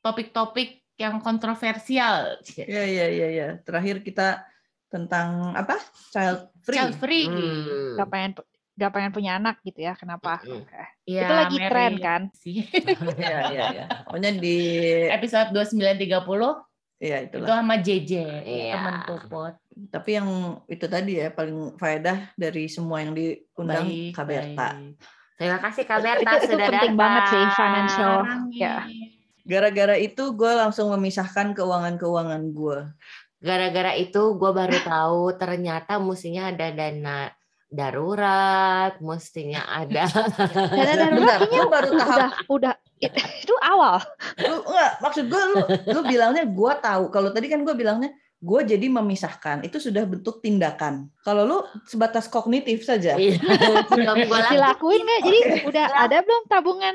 topik-topik 0.04 0.84
yang 1.00 1.16
kontroversial. 1.24 2.36
Iya 2.44 2.84
iya 2.84 3.06
iya 3.08 3.28
iya. 3.32 3.48
Terakhir 3.64 4.04
kita 4.04 4.44
tentang 4.92 5.56
apa? 5.56 5.80
Child 6.12 6.52
free. 6.60 6.76
Child 6.76 6.94
free. 7.00 7.24
Hmm. 7.24 7.96
Gak 7.96 8.08
pengen 8.12 8.32
gak 8.76 8.92
pengen 8.92 9.12
punya 9.12 9.32
anak 9.40 9.64
gitu 9.64 9.80
ya. 9.80 9.96
Kenapa? 9.96 10.44
Oke. 10.44 10.76
Ya, 11.08 11.24
Itu 11.24 11.32
lagi 11.32 11.56
Mary. 11.56 11.70
tren 11.72 11.92
kan? 11.98 12.22
Sih. 12.36 12.68
Iya 13.20 13.38
iya 13.52 13.64
iya. 13.72 13.84
Pokoknya 14.04 14.30
di 14.36 14.56
Episode 15.08 15.56
2930 15.56 16.69
Iya 17.00 17.16
itu 17.24 17.40
itulah. 17.40 17.48
sama 17.56 17.74
JJ, 17.76 18.12
Iya. 18.44 18.72
teman 18.76 18.96
Puput. 19.02 19.54
Tapi 19.88 20.10
yang 20.12 20.28
itu 20.66 20.84
tadi 20.84 21.16
ya 21.16 21.32
paling 21.32 21.74
faedah 21.74 22.28
dari 22.34 22.68
semua 22.68 23.00
yang 23.00 23.16
diundang 23.16 23.88
Baik, 23.88 24.12
Kak 24.12 24.24
Berta. 24.24 24.68
baik. 24.76 25.00
Terima 25.34 25.58
kasih 25.58 25.82
Kak 25.84 25.98
Berta 25.98 26.20
Itu, 26.20 26.36
itu 26.36 26.46
sudah 26.52 26.68
penting 26.68 26.92
datang. 26.92 27.00
banget 27.00 27.24
sih 27.26 27.44
financial. 27.50 28.14
Sekarang 28.20 28.44
Ya. 28.52 28.76
Gara-gara 29.40 29.96
itu 29.96 30.22
gue 30.30 30.52
langsung 30.52 30.92
memisahkan 30.92 31.56
keuangan-keuangan 31.56 32.42
gue. 32.50 32.78
Gara-gara 33.40 33.92
itu 33.96 34.36
gue 34.36 34.50
baru 34.52 34.76
tahu 34.84 35.22
ternyata 35.34 35.96
mestinya 35.96 36.52
ada 36.52 36.68
dana 36.68 37.32
darurat, 37.66 38.92
mestinya 39.00 39.64
ada. 39.66 40.04
Dana 40.68 40.92
darurat 40.92 41.10
Bentar, 41.10 41.38
kayaknya 41.40 41.64
baru 41.66 41.90
tahap 41.96 42.20
udah 42.20 42.30
udah 42.46 42.74
it- 43.00 43.16
itu 43.44 43.54
awal. 43.60 43.98
lu 44.38 44.56
enggak 44.64 44.92
maksud 45.00 45.24
gue 45.26 45.42
lu 45.50 45.60
lu 45.88 46.00
bilangnya 46.04 46.44
gue 46.44 46.72
tahu 46.78 47.08
kalau 47.08 47.32
tadi 47.32 47.48
kan 47.48 47.64
gue 47.64 47.72
bilangnya 47.72 48.12
gue 48.40 48.60
jadi 48.64 48.86
memisahkan 48.88 49.64
itu 49.64 49.76
sudah 49.76 50.08
bentuk 50.08 50.40
tindakan 50.40 51.12
kalau 51.20 51.44
lu 51.44 51.58
sebatas 51.84 52.24
kognitif 52.24 52.80
saja 52.80 53.12
Iya. 53.16 53.36
Dilakuin 54.52 55.00
nggak? 55.00 55.20
Jadi 55.24 55.38
udah 55.68 55.86
Belum. 55.88 56.04
ada 56.08 56.16
belum 56.24 56.42
tabungan 56.48 56.94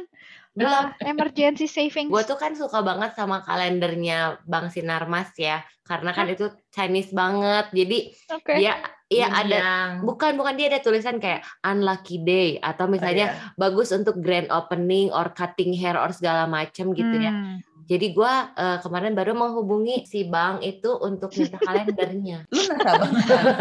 Belum. 0.55 0.71
uh, 0.71 0.87
emergency 1.05 1.67
savings? 1.67 2.09
Gue 2.09 2.23
tuh 2.23 2.39
kan 2.39 2.55
suka 2.55 2.79
banget 2.79 3.13
sama 3.13 3.43
kalendernya 3.43 4.39
Bang 4.47 4.71
Sinarmas 4.71 5.35
ya, 5.35 5.59
karena 5.83 6.15
kan 6.15 6.31
itu 6.31 6.47
Chinese 6.71 7.11
banget. 7.11 7.69
Jadi 7.75 7.97
Oke. 8.31 8.53
dia 8.57 8.79
iya 9.07 9.27
ada 9.29 9.55
Yang 9.55 9.89
bukan 10.03 10.31
bukan 10.33 10.53
dia 10.53 10.67
ada 10.67 10.79
tulisan 10.79 11.17
kayak 11.17 11.45
unlucky 11.61 12.17
day 12.19 12.57
atau 12.57 12.85
misalnya 12.85 13.27
Iya. 13.27 13.53
bagus 13.55 13.89
untuk 13.91 14.17
grand 14.17 14.49
opening 14.49 15.09
or 15.09 15.29
cutting 15.31 15.71
hair 15.71 15.93
or 15.93 16.09
segala 16.09 16.45
macem 16.45 16.89
gitu 16.91 17.15
ya. 17.15 17.29
Hmm. 17.29 17.57
Jadi 17.85 18.11
gua 18.11 18.49
eh, 18.51 18.77
kemarin 18.79 19.13
baru 19.13 19.33
menghubungi 19.33 20.03
si 20.03 20.25
Bang 20.25 20.57
itu 20.59 20.89
untuk 20.97 21.29
minta 21.31 21.59
kalendernya. 21.59 22.41
lu 22.49 22.61
nasabah 22.65 23.09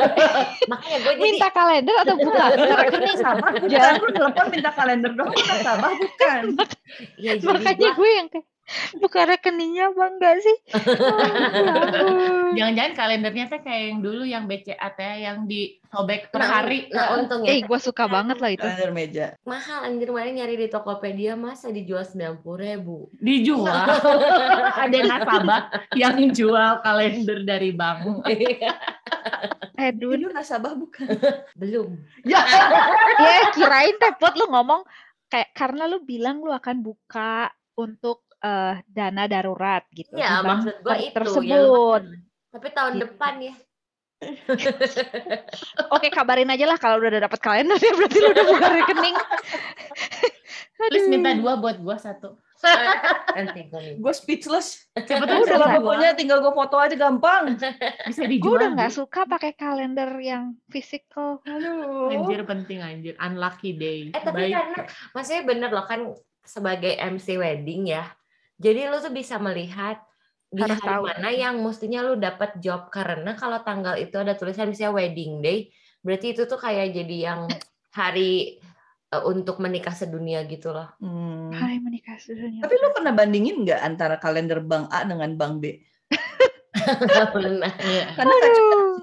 Makanya 0.71 0.97
gue 0.99 1.13
jadi 1.13 1.21
Minta 1.21 1.49
kalender 1.51 1.97
atau 1.99 2.15
buka 2.17 2.45
rekening? 2.55 3.17
sama 3.17 3.47
bukan 3.53 3.69
Jangan. 3.69 3.95
lu 3.95 4.09
telepon 4.11 4.47
minta 4.49 4.71
kalender 4.73 5.13
dong 5.13 5.29
nasabah 5.29 5.93
bukan 5.95 6.41
ya 7.17 7.33
jadi 7.37 7.53
Makanya 7.53 7.77
gua- 7.77 7.97
gue 7.99 8.11
yang 8.15 8.29
kayak 8.29 8.47
buka 8.97 9.27
rekeningnya 9.27 9.91
bang 9.91 10.13
enggak 10.15 10.37
sih? 10.41 10.57
Oh. 10.73 12.49
Jangan-jangan 12.57 12.93
kalendernya 12.95 13.45
teh 13.47 13.61
kayak 13.61 13.83
yang 13.87 14.01
dulu 14.01 14.23
yang 14.23 14.45
BCA 14.45 14.89
teh 14.91 15.15
yang 15.21 15.45
disobek 15.45 16.29
per 16.29 16.41
Nah, 16.41 16.49
hari. 16.51 16.89
Nah, 16.89 17.19
untungnya 17.19 17.51
Eh, 17.51 17.61
gue 17.61 17.79
suka 17.79 18.05
banget 18.07 18.37
loh 18.37 18.49
itu. 18.49 18.63
kalender 18.63 18.91
meja 18.91 19.27
mahal 19.43 19.85
anjir 19.85 20.07
kemarin 20.07 20.35
nyari 20.35 20.55
di 20.57 20.67
Tokopedia 20.67 21.35
masa 21.35 21.69
dijual 21.69 22.03
90 22.03 22.41
ribu. 22.57 23.13
dijual. 23.15 23.69
Ada 24.83 24.99
nasabah 25.03 25.63
yang 25.93 26.31
jual 26.31 26.81
kalender 26.81 27.43
dari 27.43 27.71
bank. 27.71 28.25
Edwin. 29.77 30.19
lu 30.21 30.31
nasabah 30.31 30.73
bukan 30.73 31.05
Belum. 31.55 31.99
ya 32.23 32.41
Ya 33.17 33.51
kirain 33.51 33.97
tepot 33.99 34.33
lu 34.35 34.47
ngomong 34.47 34.87
kayak 35.27 35.51
karena 35.53 35.85
lu 35.85 36.01
bilang 36.01 36.41
lu 36.41 36.49
akan 36.49 36.81
buka 36.81 37.51
untuk 37.75 38.23
eh, 38.45 38.75
dana 38.87 39.25
darurat 39.25 39.83
gitu. 39.91 40.13
Ya 40.13 40.37
di 40.37 40.37
bank 40.37 40.47
maksud 40.47 40.75
gue 40.79 40.97
itu 41.01 41.15
tersebut. 41.15 42.03
ya. 42.05 42.21
Tapi 42.51 42.69
tahun 42.71 42.93
Gitu. 42.95 43.03
depan 43.03 43.35
ya. 43.41 43.55
Oke 45.91 46.09
kabarin 46.09 46.49
aja 46.49 46.65
lah 46.65 46.79
kalau 46.79 46.97
udah 46.97 47.21
dapet 47.21 47.41
kalender 47.41 47.77
ya 47.77 47.93
berarti 47.93 48.19
lu 48.19 48.29
udah 48.31 48.45
buka 48.47 48.67
rekening. 48.73 49.17
Please 50.85 51.09
minta 51.09 51.33
dua 51.35 51.57
buat 51.57 51.77
gua 51.79 51.97
satu. 51.97 52.37
Nanti 53.37 53.69
gue 53.69 54.01
gue 54.01 54.15
speechless 54.17 54.89
Siapa 54.97 55.29
tahu 55.29 55.45
udah 55.45 55.77
pokoknya 55.77 56.17
tinggal 56.17 56.41
gue 56.41 56.49
foto 56.49 56.81
aja 56.81 56.97
gampang 56.97 57.61
bisa 58.09 58.25
Gue 58.25 58.31
dijual. 58.33 58.57
udah 58.57 58.69
nggak 58.73 58.93
suka 58.95 59.29
pakai 59.29 59.53
kalender 59.53 60.09
yang 60.17 60.57
physical. 60.73 61.45
aduh 61.45 62.09
Anjir 62.09 62.41
penting 62.49 62.81
anjir. 62.81 63.15
Unlucky 63.21 63.77
day. 63.77 64.09
Eh 64.09 64.23
tapi 64.23 64.49
Baik. 64.49 64.55
karena 64.57 64.79
maksudnya 65.13 65.43
bener 65.45 65.71
loh 65.71 65.85
kan 65.85 66.01
sebagai 66.41 66.97
MC 66.97 67.37
wedding 67.37 67.93
ya. 67.93 68.09
Jadi 68.59 68.81
lu 68.87 68.97
tuh 69.03 69.11
bisa 69.11 69.37
melihat 69.43 69.99
di 70.55 70.63
Harus 70.63 70.79
hari 70.79 70.87
tahu. 70.87 71.03
mana 71.11 71.31
yang 71.35 71.59
mestinya 71.59 72.01
lu 72.07 72.15
dapat 72.15 72.63
job 72.63 72.87
karena 72.87 73.35
kalau 73.35 73.59
tanggal 73.67 73.99
itu 73.99 74.15
ada 74.15 74.39
tulisan 74.39 74.71
misalnya 74.71 74.95
wedding 74.95 75.43
day, 75.43 75.75
berarti 76.07 76.31
itu 76.31 76.47
tuh 76.47 76.63
kayak 76.63 76.95
jadi 76.95 77.17
yang 77.35 77.41
hari 77.91 78.63
eh, 79.11 79.23
untuk 79.27 79.59
menikah 79.59 79.91
sedunia 79.91 80.47
gitu 80.47 80.71
loh. 80.71 80.95
Hmm. 81.03 81.51
Hai 81.51 81.83
menikah 81.83 82.15
dunia. 82.23 82.63
tapi 82.63 82.75
lu 82.79 82.89
pernah 82.95 83.11
bandingin 83.11 83.67
nggak 83.67 83.81
antara 83.83 84.17
kalender 84.23 84.63
bank 84.63 84.87
A 84.95 85.03
dengan 85.03 85.35
bank 85.35 85.55
B. 85.59 85.65
Iya. 86.85 88.13
karena 88.13 88.35
Kak 88.35 88.53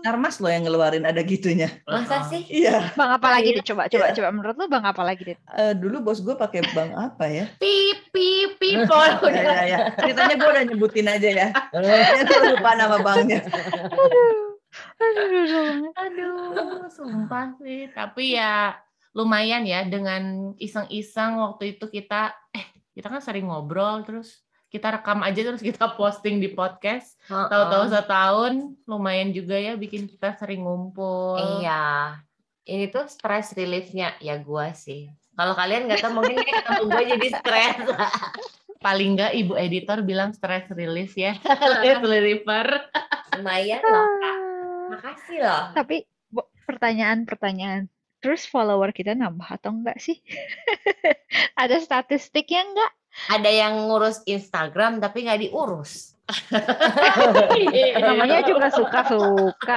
Armas 0.03 0.37
loh 0.37 0.47
yang 0.47 0.63
ngeluarin 0.63 1.03
ada 1.03 1.21
gitunya 1.21 1.69
Masa 1.83 2.25
sih? 2.25 2.41
iya 2.47 2.89
Bang 2.93 3.13
apa 3.13 3.27
lagi 3.29 3.47
Iya. 3.47 3.57
deh 3.57 3.65
coba 3.65 3.81
coba 3.85 4.05
coba 4.11 4.29
menurut 4.29 4.55
lu 4.55 4.65
bang 4.67 4.83
apa 4.83 5.01
lagi 5.01 5.21
deh? 5.25 5.37
Eh, 5.51 5.73
dulu 5.73 6.01
bos 6.01 6.19
gue 6.19 6.33
pakai 6.33 6.61
bank 6.69 6.91
apa 6.91 7.25
ya 7.25 7.45
Pip 7.55 8.09
pip 8.09 8.57
people. 8.57 9.07
ya, 9.27 9.41
ya, 9.41 9.61
ya. 9.65 9.77
ceritanya 9.95 10.35
gue 10.35 10.49
udah 10.49 10.63
nyebutin 10.65 11.07
aja 11.07 11.29
ya 11.29 11.47
ya 11.71 12.21
gue 12.21 12.39
lupa 12.49 12.71
nama 12.73 12.97
banknya 12.97 13.41
Aduh, 15.93 16.87
sumpah 16.87 17.57
sih. 17.57 17.89
Tapi 17.89 18.35
ya 18.35 18.77
lumayan 19.11 19.65
ya 19.65 19.83
dengan 19.83 20.55
iseng-iseng 20.55 21.35
waktu 21.35 21.75
itu 21.75 21.85
kita 21.85 22.31
eh 22.49 22.63
kita 22.91 23.07
kan 23.07 23.19
sering 23.19 23.43
ngobrol 23.45 24.01
terus 24.01 24.39
kita 24.71 24.87
rekam 24.87 25.19
aja 25.19 25.43
terus 25.43 25.59
kita 25.59 25.91
posting 25.99 26.39
di 26.39 26.47
podcast. 26.55 27.19
Tahu-tahu 27.27 27.91
setahun 27.91 28.53
lumayan 28.87 29.35
juga 29.35 29.59
ya 29.59 29.75
bikin 29.75 30.07
kita 30.07 30.33
sering 30.39 30.63
ngumpul. 30.63 31.35
Iya. 31.59 32.17
Ini 32.63 32.87
tuh 32.87 33.11
stress 33.11 33.51
relief-nya 33.51 34.15
ya 34.23 34.39
gua 34.39 34.71
sih. 34.71 35.11
Kalau 35.35 35.53
kalian 35.55 35.91
nggak 35.91 35.99
tahu 35.99 36.21
mungkin 36.21 36.39
ini 36.39 36.51
ketemu 36.53 36.83
gue 36.87 37.03
jadi 37.17 37.27
stres. 37.35 37.75
Paling 38.85 39.09
nggak 39.13 39.31
ibu 39.37 39.53
editor 39.59 39.97
bilang 40.01 40.31
stress 40.31 40.65
relief 40.71 41.13
ya. 41.19 41.35
Stress 41.59 42.01
reliever. 42.01 42.67
Lumayan 43.37 43.81
loh, 43.83 44.07
Kak. 44.21 44.37
Makasih 44.91 45.39
loh. 45.43 45.63
Tapi 45.75 46.05
pertanyaan-pertanyaan. 46.65 47.91
Terus 48.21 48.45
follower 48.45 48.93
kita 48.93 49.17
nambah 49.17 49.49
atau 49.49 49.73
enggak 49.73 49.97
sih? 49.97 50.21
Ada 51.57 51.81
statistiknya 51.81 52.61
enggak? 52.69 52.91
Ada 53.27 53.49
yang 53.51 53.91
ngurus 53.91 54.23
Instagram 54.23 55.03
tapi 55.03 55.27
nggak 55.27 55.41
diurus. 55.47 56.15
Namanya 58.07 58.39
juga 58.47 58.71
suka-suka. 58.71 59.75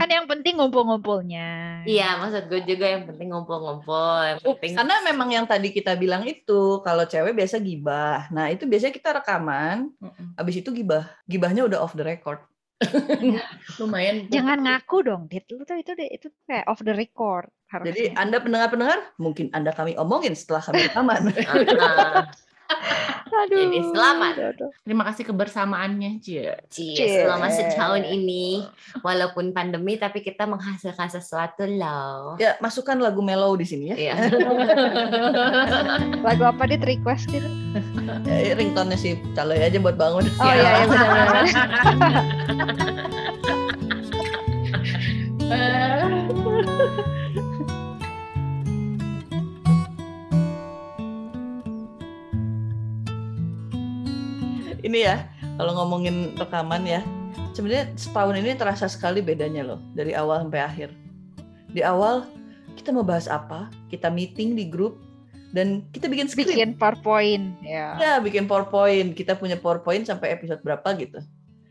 Kan 0.00 0.08
yang 0.08 0.24
penting 0.24 0.56
ngumpul-ngumpulnya. 0.56 1.84
Iya, 1.84 2.16
maksud 2.24 2.48
gue 2.48 2.64
juga 2.64 2.88
yang 2.88 3.04
penting 3.04 3.28
ngumpul-ngumpul. 3.36 4.16
Yang 4.24 4.38
penting 4.40 4.72
karena 4.80 4.96
memang 5.04 5.28
yang 5.28 5.44
tadi 5.44 5.68
kita 5.76 6.00
bilang 6.00 6.24
itu 6.24 6.80
kalau 6.80 7.04
cewek 7.04 7.36
biasa 7.36 7.60
gibah 7.60 8.32
nah 8.32 8.48
itu 8.48 8.64
biasanya 8.64 8.94
kita 8.96 9.10
rekaman 9.20 9.92
abis 10.40 10.64
itu 10.64 10.72
gibah 10.72 11.04
gibahnya 11.28 11.68
udah 11.68 11.84
off 11.84 11.92
the 11.92 12.04
record 12.04 12.40
lumayan. 13.80 14.24
Jangan 14.32 14.64
ngaku 14.64 15.04
dong, 15.04 15.28
Dit. 15.28 15.44
Lu 15.52 15.68
tuh 15.68 15.76
itu 15.76 15.92
itu 16.00 16.32
kayak 16.48 16.64
off 16.64 16.80
the 16.80 16.96
record 16.96 17.52
jadi 17.70 18.10
harusnya. 18.10 18.18
anda 18.18 18.36
pendengar-pendengar 18.42 18.98
mungkin 19.22 19.46
anda 19.54 19.70
kami 19.70 19.94
omongin 19.94 20.34
setelah 20.34 20.58
kami 20.58 20.90
rekaman 20.90 21.30
Ah, 21.78 22.26
Aduh. 23.30 23.56
jadi 23.56 23.78
selamat. 23.94 24.34
aduh. 24.52 24.70
Terima 24.82 25.06
kasih 25.06 25.22
kebersamaannya, 25.24 26.18
Cie. 26.18 26.50
Cie, 26.66 26.98
Cie. 26.98 27.22
selama 27.24 27.46
setahun 27.48 28.02
ini 28.02 28.66
walaupun 29.00 29.54
pandemi 29.54 29.96
tapi 29.96 30.20
kita 30.20 30.44
menghasilkan 30.44 31.08
sesuatu 31.08 31.62
loh. 31.64 32.34
ya 32.36 32.58
masukkan 32.58 32.98
lagu 32.98 33.22
mellow 33.22 33.54
di 33.54 33.64
sini 33.64 33.94
ya 33.94 33.96
Iya. 33.96 34.14
Lagu 36.26 36.42
apa 36.44 36.62
Dit 36.66 36.82
request 36.82 37.30
Dit? 37.30 37.46
Eh, 38.26 38.50
ringtone 38.52 38.98
si 38.98 39.14
Caloy 39.32 39.62
aja 39.62 39.78
buat 39.78 39.94
bangun 39.94 40.26
Oh 40.36 40.50
iya, 40.50 40.82
iya 40.82 40.86
benar-benar. 40.90 41.46
ini 54.80 55.04
ya, 55.04 55.28
kalau 55.60 55.76
ngomongin 55.76 56.36
rekaman 56.36 56.84
ya, 56.84 57.00
sebenarnya 57.52 57.92
setahun 57.96 58.36
ini 58.36 58.56
terasa 58.56 58.86
sekali 58.88 59.20
bedanya 59.20 59.64
loh 59.64 59.80
dari 59.92 60.16
awal 60.16 60.44
sampai 60.46 60.60
akhir. 60.60 60.88
Di 61.70 61.84
awal 61.84 62.26
kita 62.74 62.90
mau 62.90 63.04
bahas 63.04 63.28
apa, 63.28 63.68
kita 63.92 64.08
meeting 64.08 64.56
di 64.56 64.66
grup 64.66 64.98
dan 65.50 65.84
kita 65.90 66.06
bikin 66.06 66.30
skrip. 66.30 66.50
Bikin 66.50 66.78
PowerPoint 66.78 67.58
ya. 67.62 67.98
Ya, 67.98 68.12
bikin 68.22 68.46
PowerPoint. 68.46 69.12
Kita 69.14 69.36
punya 69.36 69.58
PowerPoint 69.58 70.06
sampai 70.06 70.34
episode 70.34 70.62
berapa 70.62 70.86
gitu. 70.98 71.20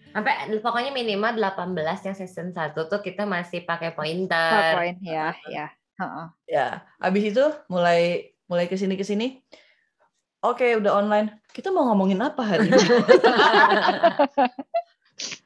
Sampai 0.10 0.50
pokoknya 0.60 0.90
minimal 0.90 1.38
18 1.38 2.06
yang 2.10 2.16
season 2.18 2.50
1 2.52 2.76
tuh 2.76 3.00
kita 3.00 3.24
masih 3.30 3.64
pakai 3.64 3.94
pointer. 3.94 4.52
PowerPoint 4.52 5.00
ya, 5.06 5.36
ya. 5.48 5.68
Heeh. 6.00 6.26
Ya, 6.48 6.68
habis 7.00 7.24
itu 7.28 7.44
mulai 7.68 8.32
mulai 8.50 8.66
ke 8.66 8.76
sini 8.80 8.98
Oke, 10.40 10.72
udah 10.80 11.04
online. 11.04 11.36
Kita 11.52 11.68
mau 11.74 11.92
ngomongin 11.92 12.24
apa 12.24 12.40
hari 12.40 12.72
ini? 12.72 12.80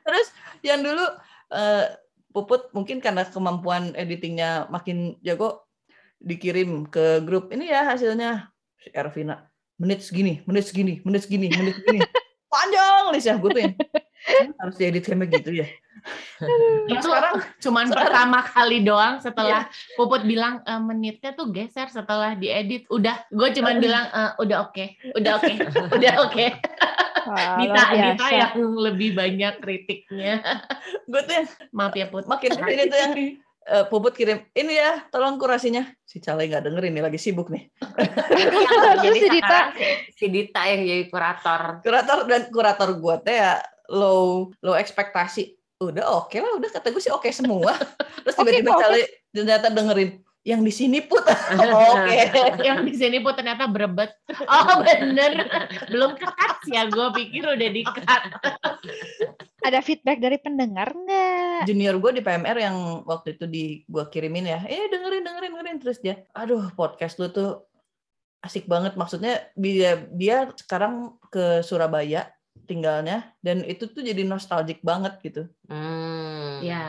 Terus 0.06 0.28
yang 0.62 0.86
dulu 0.86 1.06
eh, 1.50 1.86
Puput 2.34 2.74
mungkin 2.74 2.98
karena 2.98 3.30
kemampuan 3.30 3.94
editingnya 3.94 4.66
makin 4.74 5.22
jago 5.22 5.70
dikirim 6.18 6.90
ke 6.90 7.22
grup 7.22 7.54
ini 7.54 7.70
ya 7.70 7.86
hasilnya 7.86 8.50
si 8.82 8.90
Ervina 8.90 9.54
menit 9.78 10.02
segini, 10.02 10.42
menit 10.50 10.66
segini, 10.70 10.98
menit 11.06 11.22
segini, 11.26 11.48
menit 11.54 11.76
segini. 11.78 12.00
Panjang 12.54 13.10
listnya 13.14 13.38
gue 13.42 13.50
tuh 13.50 13.62
yang 13.62 13.74
harus 14.62 14.76
diedit 14.78 15.04
kayak 15.06 15.30
gitu 15.30 15.52
ya. 15.62 15.68
Nah, 16.38 16.50
Itu 16.90 17.08
sekarang 17.08 17.34
cuman 17.64 17.86
sekarang- 17.86 18.04
pertama 18.04 18.40
kali 18.44 18.78
doang 18.80 19.16
setelah 19.18 19.66
Puput 19.94 20.24
bilang 20.24 20.60
"E, 20.62 20.74
menitnya 20.78 21.32
tuh 21.32 21.48
geser 21.48 21.88
setelah 21.88 22.34
diedit. 22.34 22.84
Udah, 22.88 23.24
gue 23.28 23.50
cuman 23.52 23.80
bilang 23.80 24.06
"E, 24.08 24.22
udah 24.40 24.58
oke, 24.66 24.86
udah 25.14 25.32
oke, 25.38 25.54
udah 25.98 26.14
oke. 26.22 26.46
Wah, 27.24 27.56
Dita, 27.56 27.84
Dita 27.90 28.28
yang 28.30 28.54
lebih 28.76 29.14
banyak 29.14 29.54
kritiknya. 29.58 30.44
gue 31.10 31.22
tuh 31.22 31.34
yang 31.34 31.48
Maaf 31.72 31.94
ya 31.94 32.06
Put. 32.06 32.26
makin 32.26 32.52
ke 32.52 32.60
sini 32.62 32.84
tuh 32.86 33.00
yang 33.00 33.14
eh, 33.64 33.84
Puput 33.88 34.12
kirim 34.12 34.44
ini 34.52 34.76
ya 34.76 35.08
tolong 35.08 35.36
kurasinya 35.36 35.88
si 36.04 36.20
Cale 36.20 36.46
nggak 36.46 36.68
dengerin 36.68 36.92
nih 36.92 37.04
lagi 37.04 37.16
sibuk 37.16 37.48
nih 37.48 37.72
Ini 38.30 38.60
jadi 39.00 39.18
Si 39.18 39.28
Dita. 39.32 39.60
si, 39.72 39.86
si 40.12 40.26
Dita 40.28 40.62
yang 40.66 40.82
jadi 40.84 41.04
kurator. 41.08 41.62
kurator 41.80 42.18
dan 42.28 42.42
kurator 42.50 42.90
gue 42.92 43.16
teh 43.22 43.38
ya 43.38 43.64
low 43.88 44.52
low 44.60 44.76
ekspektasi 44.76 45.56
udah 45.92 46.06
oke 46.24 46.38
lah 46.38 46.52
udah 46.56 46.70
kata 46.72 46.94
gue 46.94 47.02
sih 47.02 47.12
oke 47.12 47.28
semua 47.34 47.76
terus 48.24 48.36
tiba-tiba 48.38 48.72
oke. 48.72 48.80
Cale 48.80 49.02
ternyata 49.34 49.68
dengerin 49.74 50.22
yang 50.44 50.62
di 50.64 50.72
sini 50.76 51.00
put 51.04 51.24
oke 51.88 52.20
Yang 52.68 52.80
di 52.88 52.94
sini 53.00 53.18
Put 53.24 53.40
ternyata 53.40 53.64
berebet. 53.72 54.12
Oh 54.44 54.84
bener, 54.84 55.48
belum 55.88 56.20
kekat 56.20 56.60
ya. 56.68 56.84
Gue 56.92 57.16
pikir 57.16 57.48
udah 57.48 57.70
dikat. 57.72 58.22
Ada 59.64 59.80
feedback 59.80 60.20
dari 60.20 60.36
pendengar 60.44 60.92
nggak? 60.92 61.44
junior 61.64 61.96
gue 61.98 62.12
di 62.20 62.22
PMR 62.22 62.58
yang 62.60 62.78
waktu 63.08 63.40
itu 63.40 63.46
di 63.48 63.64
gue 63.88 64.04
kirimin 64.12 64.52
ya 64.52 64.60
eh 64.68 64.92
dengerin 64.92 65.24
dengerin 65.24 65.52
dengerin 65.56 65.78
terus 65.80 65.98
dia 66.04 66.20
aduh 66.36 66.70
podcast 66.76 67.18
lu 67.18 67.32
tuh 67.32 67.64
asik 68.44 68.68
banget 68.68 69.00
maksudnya 69.00 69.48
dia 69.56 70.04
dia 70.12 70.52
sekarang 70.60 71.16
ke 71.32 71.64
Surabaya 71.64 72.28
tinggalnya 72.64 73.32
dan 73.44 73.62
itu 73.68 73.88
tuh 73.92 74.02
jadi 74.04 74.24
nostalgic 74.24 74.80
banget 74.82 75.20
gitu 75.24 75.42
Hmm. 75.68 76.60
Ya. 76.60 76.86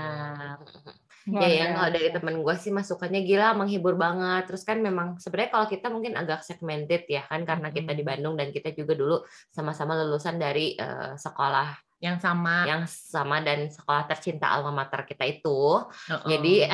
Luar 1.25 1.49
Ya, 1.49 1.65
yang 1.65 1.71
kalau 1.73 1.89
dari 1.89 2.09
temen 2.13 2.37
gue 2.45 2.55
sih 2.61 2.69
masukannya 2.69 3.25
gila 3.25 3.57
menghibur 3.57 3.97
banget. 3.97 4.45
Terus 4.45 4.61
kan 4.61 4.77
memang 4.85 5.17
sebenarnya 5.17 5.51
kalau 5.57 5.67
kita 5.73 5.87
mungkin 5.89 6.21
agak 6.21 6.45
segmented 6.45 7.09
ya 7.09 7.25
kan 7.25 7.49
karena 7.49 7.73
kita 7.73 7.97
di 7.97 8.05
Bandung 8.05 8.37
dan 8.37 8.53
kita 8.53 8.77
juga 8.77 8.93
dulu 8.93 9.25
sama-sama 9.49 9.97
lulusan 10.05 10.37
dari 10.37 10.77
eh, 10.77 11.17
sekolah 11.17 11.84
Yang 11.97 12.17
sama. 12.21 12.57
yang 12.65 12.83
sama 12.85 13.41
dan 13.41 13.65
sekolah 13.67 14.05
tercinta 14.05 14.47
alma 14.49 14.71
mater 14.71 15.03
kita 15.05 15.25
itu. 15.25 15.49
Oh, 15.81 15.89
Jadi 16.25 16.65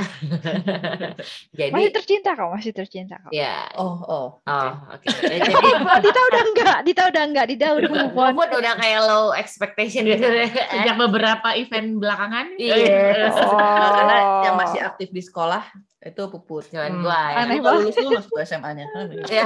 jadi 1.53 1.71
Masih 1.71 1.93
tercinta 1.93 2.31
kok, 2.33 2.51
masih 2.51 2.73
tercinta 2.73 3.15
kok. 3.17 3.31
ya 3.31 3.69
oh 3.75 3.95
oh 4.01 4.27
oh 4.41 4.71
oke. 4.91 5.07
Ya, 5.23 5.39
jadi 5.41 5.55
Oh, 5.91 5.99
Dita 6.01 6.21
udah 6.25 6.43
enggak, 6.45 6.79
Dita 6.83 7.03
udah 7.07 7.23
enggak, 7.25 7.47
Dita 7.49 7.67
udah 7.73 7.91
move 7.91 8.17
on. 8.17 8.33
Udah 8.35 8.75
kayak 8.77 9.01
low 9.03 9.31
expectation 9.33 10.03
gitu 10.05 10.23
deh. 10.23 10.51
sejak 10.51 10.97
beberapa 10.97 11.49
event 11.55 11.89
belakangan. 11.97 12.47
Iya. 12.57 13.31
karena 13.31 14.17
yang 14.43 14.49
Oh. 14.51 14.59
masih 14.59 14.81
aktif 14.83 15.09
di 15.09 15.21
sekolah 15.21 15.63
itu 16.01 16.23
puput 16.27 16.65
Cuman 16.67 16.91
Hmm. 16.91 17.03
gua 17.03 17.21
ya. 17.29 17.37
Aneh 17.41 17.59
Lu 17.59 17.71
lulus 17.79 17.97
lulus 17.99 18.25
tuh 18.25 18.41
SMA-nya 18.41 18.89
Ya. 19.27 19.45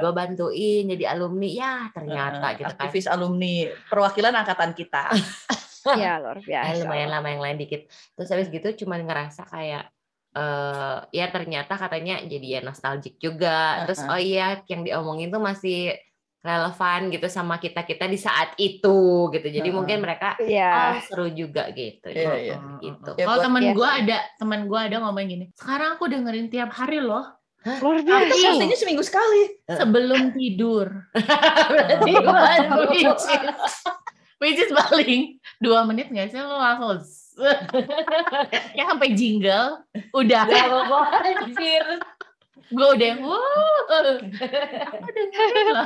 gue 0.00 0.10
bantuin 0.10 0.84
jadi 0.86 1.04
alumni 1.10 1.44
ya 1.46 1.74
ternyata 1.92 2.56
gitu 2.56 2.66
kan. 2.66 2.72
aktivis 2.78 3.04
alumni 3.04 3.54
perwakilan 3.86 4.32
angkatan 4.34 4.61
kita 4.70 5.10
Ya, 5.98 6.22
luar 6.22 6.38
Eh, 6.38 6.46
biasa. 6.46 6.78
lumayan 6.78 7.10
lama 7.10 7.26
yang 7.26 7.42
lain 7.42 7.58
dikit. 7.58 7.82
Terus 8.14 8.30
habis 8.30 8.46
gitu 8.48 8.86
cuman 8.86 9.02
ngerasa 9.02 9.42
kayak 9.44 9.90
eh 10.32 10.98
ya 11.12 11.26
ternyata 11.28 11.74
katanya 11.74 12.22
jadi 12.22 12.46
ya 12.48 12.60
nostalgic 12.62 13.18
juga. 13.18 13.82
Terus 13.84 14.00
Uh-uh. 14.00 14.14
oh 14.14 14.20
iya 14.22 14.62
yang 14.64 14.80
diomongin 14.80 15.28
tuh 15.28 15.42
masih 15.42 15.92
relevan 16.38 17.06
gitu 17.08 17.26
sama 17.26 17.58
kita-kita 17.58 18.06
di 18.06 18.14
saat 18.16 18.54
itu 18.56 18.98
gitu. 19.28 19.42
Jadi 19.44 19.68
Uh-uh. 19.68 19.76
mungkin 19.76 19.98
mereka 19.98 20.38
oh 20.38 20.46
Ya, 20.46 21.02
seru 21.02 21.26
juga 21.28 21.66
gitu. 21.70 22.06
Iya, 22.08 22.32
iya. 22.36 22.56
Gitu. 22.78 23.10
Ya, 23.14 23.26
Kalau 23.26 23.38
temen 23.42 23.62
ya. 23.62 23.74
gue 23.74 23.88
ada, 23.88 24.18
temen 24.38 24.60
gue 24.64 24.80
ada 24.80 24.96
ngomong 24.98 25.22
gini. 25.24 25.44
Sekarang 25.52 25.94
aku 25.94 26.06
dengerin 26.06 26.46
tiap 26.46 26.70
hari 26.70 26.98
loh, 26.98 27.26
luar 27.78 27.98
itu 27.98 28.06
biasa. 28.06 28.48
postingnya 28.48 28.78
seminggu 28.78 29.02
sekali 29.02 29.42
sebelum 29.66 30.30
tidur. 30.30 30.86
Berarti. 31.70 32.12
Which 34.42 34.58
is, 34.58 34.74
paling 34.74 35.38
dua 35.62 35.86
menit 35.86 36.10
nggak 36.10 36.34
sih 36.34 36.42
lo 36.42 36.58
langsung 36.58 36.98
ya 38.76 38.84
sampai 38.90 39.14
jingle 39.14 39.86
udah 40.12 40.42
anjir. 41.22 41.86
gue 42.72 42.88
udah 42.98 43.12
wow 43.20 43.76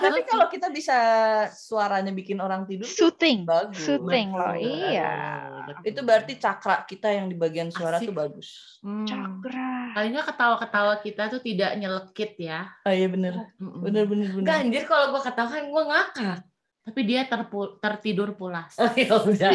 tapi 0.06 0.22
kalau 0.22 0.46
kita 0.46 0.70
bisa 0.70 0.98
suaranya 1.50 2.14
bikin 2.14 2.38
orang 2.38 2.62
tidur 2.62 2.86
tuh 2.86 3.10
Soothing, 3.10 3.42
bagus 3.42 3.82
soothing 3.82 4.30
loh. 4.30 4.54
Betul. 4.54 4.94
Iya. 4.94 5.10
itu 5.82 6.00
berarti 6.06 6.38
cakra 6.38 6.86
kita 6.86 7.10
yang 7.10 7.26
di 7.26 7.34
bagian 7.34 7.74
suara 7.74 7.98
Asik. 7.98 8.10
tuh 8.10 8.16
bagus 8.16 8.48
Hmm. 8.86 9.02
Cakra. 9.02 9.98
Nggak 9.98 10.30
ketawa-ketawa 10.30 10.94
kita 11.02 11.22
tuh 11.26 11.42
tidak 11.42 11.74
nyelekit 11.74 12.38
ya. 12.38 12.70
oh 12.86 12.94
iya 12.94 13.10
bener 13.10 13.34
bener 13.58 14.06
bener 14.06 14.28
bener 14.30 14.46
anjir 14.46 14.86
kalau 14.86 15.10
gue 15.10 15.22
ketahuan 15.26 15.66
gue 15.66 15.82
ngakak. 15.90 16.38
Tapi 16.86 17.00
dia 17.02 17.26
terpu- 17.26 17.82
tertidur 17.82 18.38
pulas. 18.38 18.78
Oh, 18.78 18.86
ya 18.94 19.18
udah. 19.18 19.50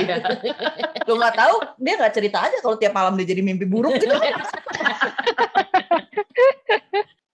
lo 1.07 1.13
nggak 1.15 1.35
tahu 1.35 1.55
dia 1.79 1.93
nggak 1.95 2.13
cerita 2.13 2.43
aja 2.43 2.59
kalau 2.59 2.75
tiap 2.75 2.91
malam 2.91 3.15
dia 3.15 3.23
jadi 3.25 3.39
mimpi 3.39 3.63
buruk 3.63 3.95
gitu 3.95 4.11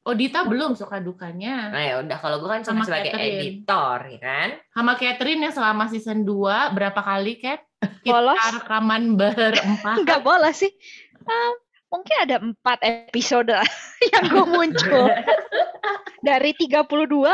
Oh 0.08 0.16
Dita 0.16 0.48
belum 0.48 0.72
suka 0.72 1.04
dukanya. 1.04 1.68
Nah 1.68 1.84
ya 1.84 1.96
udah 2.00 2.16
kalau 2.16 2.40
gue 2.40 2.48
kan 2.48 2.64
Sama 2.64 2.88
sebagai 2.88 3.12
Catherine. 3.12 3.44
editor 3.44 3.98
ya 4.08 4.20
kan. 4.24 4.50
Sama 4.72 4.92
Catherine 4.96 5.42
yang 5.44 5.52
selama 5.52 5.84
season 5.92 6.24
2 6.24 6.72
berapa 6.72 6.96
kali 6.96 7.44
Cat? 7.44 7.60
Kita 8.08 8.16
Bolos. 8.16 8.40
rekaman 8.56 9.20
berempat. 9.20 9.96
Enggak 10.08 10.24
boleh 10.24 10.56
sih. 10.56 10.72
Um, 11.28 11.54
mungkin 11.92 12.16
ada 12.24 12.40
empat 12.40 12.80
episode 12.88 13.52
yang 14.16 14.24
gue 14.32 14.46
muncul. 14.48 15.12
Dari 16.24 16.56
32 16.56 16.88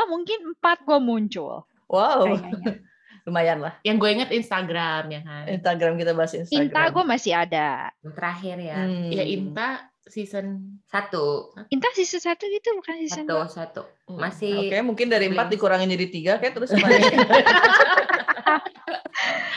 mungkin 0.09 0.57
empat 0.57 0.81
gue 0.81 0.97
muncul. 0.97 1.69
Wow 1.93 2.25
Kayaknya. 2.25 2.81
lumayan 3.23 3.63
lah 3.63 3.79
Yang 3.87 3.97
gue 4.03 4.09
inget 4.19 4.29
Instagram 4.35 5.07
ya 5.07 5.23
kan. 5.23 5.47
Instagram 5.47 5.95
kita 5.95 6.11
bahas 6.11 6.35
Instagram 6.35 6.67
Inta 6.67 6.91
gue 6.91 7.03
masih 7.07 7.31
ada. 7.31 7.87
Yang 8.03 8.13
terakhir 8.19 8.55
ya. 8.59 8.75
Hmm. 8.83 9.09
Ya 9.15 9.23
Inta 9.23 9.69
season 10.11 10.75
Satu. 10.91 11.55
Inta 11.71 11.87
season 11.95 12.19
satu 12.19 12.43
gitu 12.51 12.75
bukan 12.75 12.99
season 12.99 13.23
Satu, 13.23 13.31
dua. 13.31 13.47
satu. 13.47 13.81
Hmm. 14.11 14.19
Masih 14.19 14.67
Oke, 14.67 14.75
mungkin 14.83 15.07
dari 15.07 15.31
empat 15.31 15.55
dikurangin 15.55 15.87
jadi 15.87 16.07
tiga, 16.11 16.33
kayak 16.43 16.59
terus. 16.59 16.75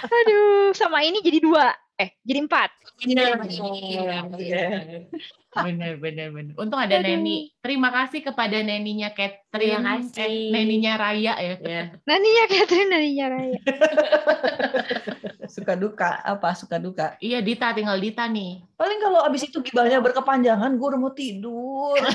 Aduh, 0.06 0.70
sama 0.72 1.02
ini 1.02 1.20
jadi 1.20 1.42
dua. 1.42 1.74
Eh, 1.96 2.12
jadi 2.28 2.44
empat. 2.44 2.70
bener 3.00 3.40
Oke. 3.40 4.44
bener 5.56 5.96
bener 5.96 6.28
bener. 6.28 6.52
Untung 6.60 6.76
ada 6.76 7.00
Aduh. 7.00 7.08
Neni. 7.08 7.48
Terima 7.64 7.88
kasih 7.88 8.20
kepada 8.20 8.60
neninya 8.60 9.08
Catherine. 9.08 9.80
Terima 9.80 9.80
kasih. 9.96 10.20
Eh, 10.20 10.52
neninya 10.52 10.92
Raya 11.00 11.34
ya. 11.40 11.54
ya. 11.56 11.82
Naninya 12.04 12.44
Catherine, 12.52 12.90
naninya 12.92 13.26
Raya. 13.32 13.60
suka 15.56 15.72
duka, 15.72 16.20
apa 16.20 16.52
suka 16.52 16.76
duka. 16.76 17.16
Iya 17.16 17.40
Dita 17.40 17.72
tinggal 17.72 17.96
Dita 17.96 18.28
nih. 18.28 18.60
Paling 18.76 19.00
kalau 19.00 19.24
abis 19.24 19.48
itu 19.48 19.64
gibahnya 19.64 20.04
berkepanjangan, 20.04 20.76
gue 20.76 20.86
udah 20.86 21.00
mau 21.00 21.12
tidur. 21.12 21.96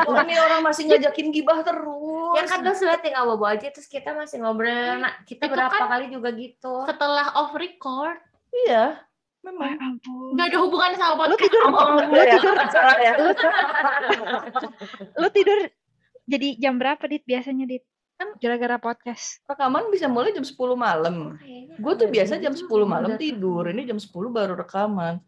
Oh, 0.00 0.16
ini 0.16 0.34
orang 0.34 0.64
masih 0.64 0.90
ngajakin 0.90 1.30
gibah 1.30 1.60
terus. 1.62 2.34
Ya 2.36 2.44
kan 2.46 2.60
terus 2.60 2.82
tinggal 3.00 3.26
bobo 3.26 3.46
aja 3.46 3.68
terus 3.68 3.86
kita 3.86 4.10
masih 4.12 4.42
ngobrol. 4.42 4.98
Nah, 4.98 5.22
kita 5.24 5.46
Itu 5.46 5.52
berapa 5.54 5.70
kan- 5.70 5.88
kali 5.88 6.10
juga 6.10 6.30
gitu. 6.34 6.84
Setelah 6.84 7.30
off 7.36 7.54
record 7.54 8.18
Iya, 8.50 8.98
Ya 9.40 9.46
memang. 9.46 9.72
ampun. 9.78 10.36
nggak 10.36 10.46
ada 10.52 10.58
hubungan 10.60 10.92
sama 10.94 11.24
Lu 11.24 11.32
podcast. 11.32 11.42
tidur, 11.42 11.62
Oh, 11.66 11.88
lu 11.96 12.12
ya? 12.14 12.34
tidur, 12.34 12.54
Salah 12.68 12.98
ya. 12.98 13.14
lu 15.16 15.28
tidur 15.32 15.58
jadi 16.26 16.48
jam 16.56 16.74
berapa 16.76 17.02
dit 17.04 17.22
biasanya 17.24 17.66
dit? 17.66 17.84
gara-gara 18.36 18.76
podcast. 18.76 19.40
Rekaman 19.48 19.88
bisa 19.88 20.04
mulai 20.04 20.36
jam 20.36 20.44
10 20.44 20.52
malam. 20.76 21.40
Gue 21.80 21.92
tuh 21.96 22.04
biasa 22.06 22.36
jam 22.36 22.52
10 22.52 22.68
malam 22.84 23.16
tidur. 23.16 23.64
Ini 23.64 23.88
jam 23.88 23.96
10 23.96 24.12
baru 24.28 24.60
rekaman. 24.60 25.24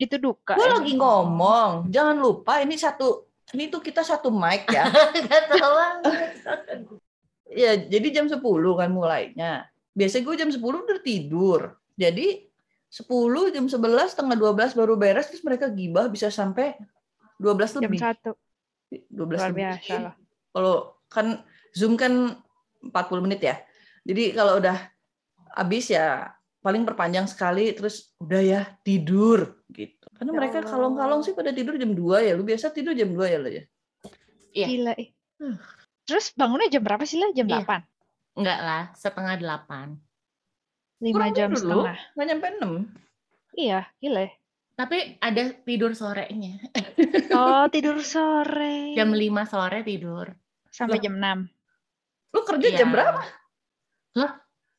Itu 0.00 0.16
duka. 0.16 0.56
Gue 0.56 0.64
ya. 0.64 0.80
lagi 0.80 0.96
ngomong. 0.96 1.92
Jangan 1.92 2.16
lupa 2.16 2.64
ini 2.64 2.80
satu 2.80 3.28
ini 3.52 3.68
tuh 3.68 3.84
kita 3.84 4.00
satu 4.00 4.32
mic 4.32 4.64
ya. 4.72 4.88
Gak 5.28 5.52
tahu 5.52 5.74
ya, 7.52 7.76
jadi 7.76 8.06
jam 8.08 8.26
10 8.32 8.40
kan 8.72 8.88
mulainya. 8.88 9.68
Biasanya 9.92 10.24
gue 10.24 10.36
jam 10.40 10.48
10 10.48 10.64
udah 10.64 10.98
tidur. 11.04 11.76
Jadi 11.92 12.48
10 12.90 13.54
jam 13.54 13.64
11 13.70 13.78
setengah 14.10 14.34
12 14.34 14.74
baru 14.74 14.98
beres 14.98 15.30
terus 15.30 15.46
mereka 15.46 15.70
gibah 15.70 16.10
bisa 16.10 16.26
sampai 16.26 16.74
12 17.38 17.86
lebih. 17.86 17.98
Jam 18.02 18.34
1. 18.90 19.14
12 19.14 19.14
Luar. 19.14 19.50
Biasa 19.54 19.94
lebih. 19.94 20.14
Kalau 20.50 20.76
kan 21.06 21.26
Zoom 21.70 21.94
kan 21.94 22.34
40 22.82 23.24
menit 23.24 23.40
ya. 23.46 23.62
Jadi 24.02 24.34
kalau 24.34 24.58
udah 24.58 24.74
habis 25.54 25.94
ya 25.94 26.34
paling 26.60 26.82
perpanjang 26.82 27.30
sekali 27.30 27.70
terus 27.78 28.10
udah 28.18 28.42
ya 28.42 28.60
tidur 28.82 29.62
gitu. 29.70 30.10
Karena 30.18 30.34
ya 30.34 30.38
mereka 30.42 30.58
kalong-kalong 30.66 31.22
sih 31.22 31.32
pada 31.32 31.54
tidur 31.54 31.78
jam 31.78 31.94
2 31.94 32.26
ya. 32.26 32.32
Lu 32.34 32.42
biasa 32.42 32.74
tidur 32.74 32.92
jam 32.98 33.14
2 33.14 33.22
ya 33.30 33.38
lo 33.38 33.48
ya. 33.48 33.62
Iya. 34.50 34.66
Gila. 34.66 34.92
Terus 36.10 36.34
bangunnya 36.34 36.66
jam 36.66 36.82
berapa 36.82 37.06
sih 37.06 37.22
lah? 37.22 37.30
Jam 37.38 37.46
iya. 37.46 37.62
8? 37.62 37.86
Enggak 38.34 38.58
lah, 38.66 38.82
setengah 38.98 39.38
8 39.38 40.09
lima 41.00 41.26
jam 41.32 41.50
dulu, 41.56 41.84
setengah. 41.88 41.98
Nggak 42.14 42.26
nyampe 42.28 42.46
enam. 42.60 42.72
Iya, 43.56 43.80
gila. 43.98 44.26
Tapi 44.76 45.20
ada 45.20 45.42
tidur 45.64 45.92
sorenya. 45.92 46.56
oh, 47.36 47.64
tidur 47.68 48.00
sore. 48.00 48.96
Jam 48.96 49.12
lima 49.12 49.44
sore 49.44 49.84
tidur. 49.84 50.32
Sampai 50.72 51.00
Loh. 51.00 51.04
jam 51.04 51.14
enam. 51.20 51.38
Lu 52.30 52.40
kerja 52.46 52.68
iya. 52.70 52.78
jam 52.84 52.88
berapa? 52.94 53.20
Loh, 54.16 54.32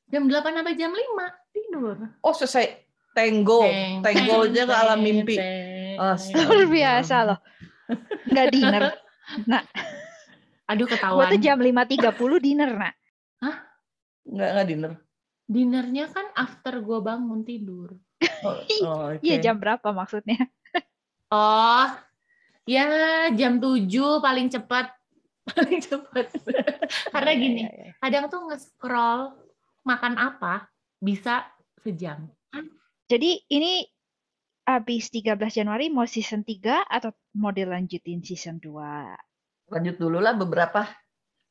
jam 0.09 0.23
delapan 0.25 0.61
sampai 0.61 0.73
jam 0.79 0.91
lima 0.95 1.25
tidur. 1.51 1.97
Oh, 2.23 2.33
selesai 2.33 2.81
tenggo. 3.13 3.67
Tenggo 4.01 4.47
aja 4.47 4.63
ke 4.65 4.75
alam 4.75 4.99
mimpi. 5.03 5.35
Oh, 5.99 6.15
Luar 6.17 6.65
biasa 6.65 7.15
loh. 7.27 7.39
Gak 8.31 8.53
dinner. 8.53 8.83
Nah. 9.47 9.63
Aduh 10.67 10.83
ketahuan. 10.91 11.31
Gue 11.31 11.39
tuh 11.39 11.39
jam 11.39 11.55
5.30 11.55 12.43
dinner, 12.43 12.75
nak. 12.75 12.99
Hah? 13.39 13.63
Gak 14.27 14.49
nggak 14.59 14.67
dinner. 14.67 14.91
Dinernya 15.51 16.07
kan 16.07 16.31
after 16.31 16.79
gue 16.79 16.99
bangun 17.03 17.43
tidur. 17.43 17.91
Oh, 18.47 18.55
oh, 18.87 18.99
oke. 19.11 19.19
Iya, 19.19 19.43
jam 19.43 19.59
berapa 19.59 19.91
maksudnya? 19.91 20.39
Oh, 21.27 21.87
ya 22.63 22.87
jam 23.35 23.59
7 23.59 23.87
paling 24.23 24.47
cepat. 24.47 24.95
Paling 25.51 25.81
cepat. 25.81 26.31
Karena 27.09 27.31
gini, 27.33 27.65
Iya, 27.65 27.71
iya, 27.73 27.83
iya. 27.89 27.91
kadang 27.97 28.29
tuh 28.29 28.45
nge-scroll 28.45 29.33
makan 29.81 30.13
apa 30.15 30.69
bisa 31.01 31.49
sejam. 31.81 32.29
Jadi 33.09 33.41
ini 33.49 33.81
habis 34.63 35.09
13 35.09 35.35
Januari 35.51 35.89
mau 35.89 36.05
season 36.05 36.45
3 36.45 36.85
atau 36.87 37.11
mau 37.35 37.49
dilanjutin 37.49 38.21
season 38.21 38.61
2? 38.61 39.73
Lanjut 39.73 39.95
dulu 39.97 40.21
lah 40.21 40.37
beberapa. 40.37 40.85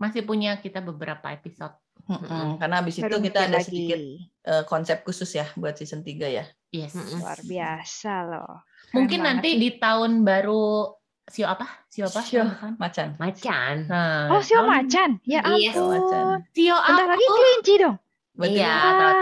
Masih 0.00 0.24
punya 0.24 0.56
kita 0.56 0.80
beberapa 0.80 1.28
episode. 1.28 1.76
Mm-mm, 2.08 2.56
Karena 2.56 2.80
habis 2.80 2.96
itu 2.96 3.06
kita 3.06 3.46
ada 3.46 3.54
lagi. 3.54 3.68
sedikit 3.68 4.00
eh, 4.42 4.64
konsep 4.64 5.04
khusus 5.04 5.28
ya 5.30 5.46
buat 5.54 5.76
season 5.76 6.00
3 6.00 6.26
ya. 6.26 6.44
Yes. 6.72 6.96
Mm-mm. 6.96 7.20
Luar 7.20 7.38
biasa 7.38 8.12
loh. 8.24 8.64
Keren 8.82 8.94
Mungkin 8.96 9.20
banget 9.20 9.30
nanti 9.36 9.50
di 9.54 9.68
tahun 9.76 10.24
baru 10.24 10.96
Sio 11.30 11.46
apa? 11.46 11.86
Sio 11.86 12.10
apa? 12.10 12.20
Sio. 12.20 12.42
Macan. 12.74 13.14
Macan. 13.14 13.86
Oh, 14.26 14.42
Sio 14.42 14.66
macan. 14.66 15.22
Ya 15.22 15.46
Iya, 15.46 15.70
Sio 15.70 15.86
macan. 15.86 16.22
ampun. 16.34 16.40
Sio 16.50 16.74
Bentar 16.74 16.98
apa? 16.98 17.12
lagi 17.14 17.26
kelinci 17.28 17.74
dong. 17.78 17.96
Berarti 18.30 18.56
Iya, 18.56 18.72
depan. 18.72 19.14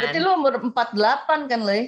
Berarti 0.00 0.18
lu 0.18 0.30
umur 0.32 0.52
48 0.58 1.46
kan, 1.46 1.60
Le? 1.62 1.80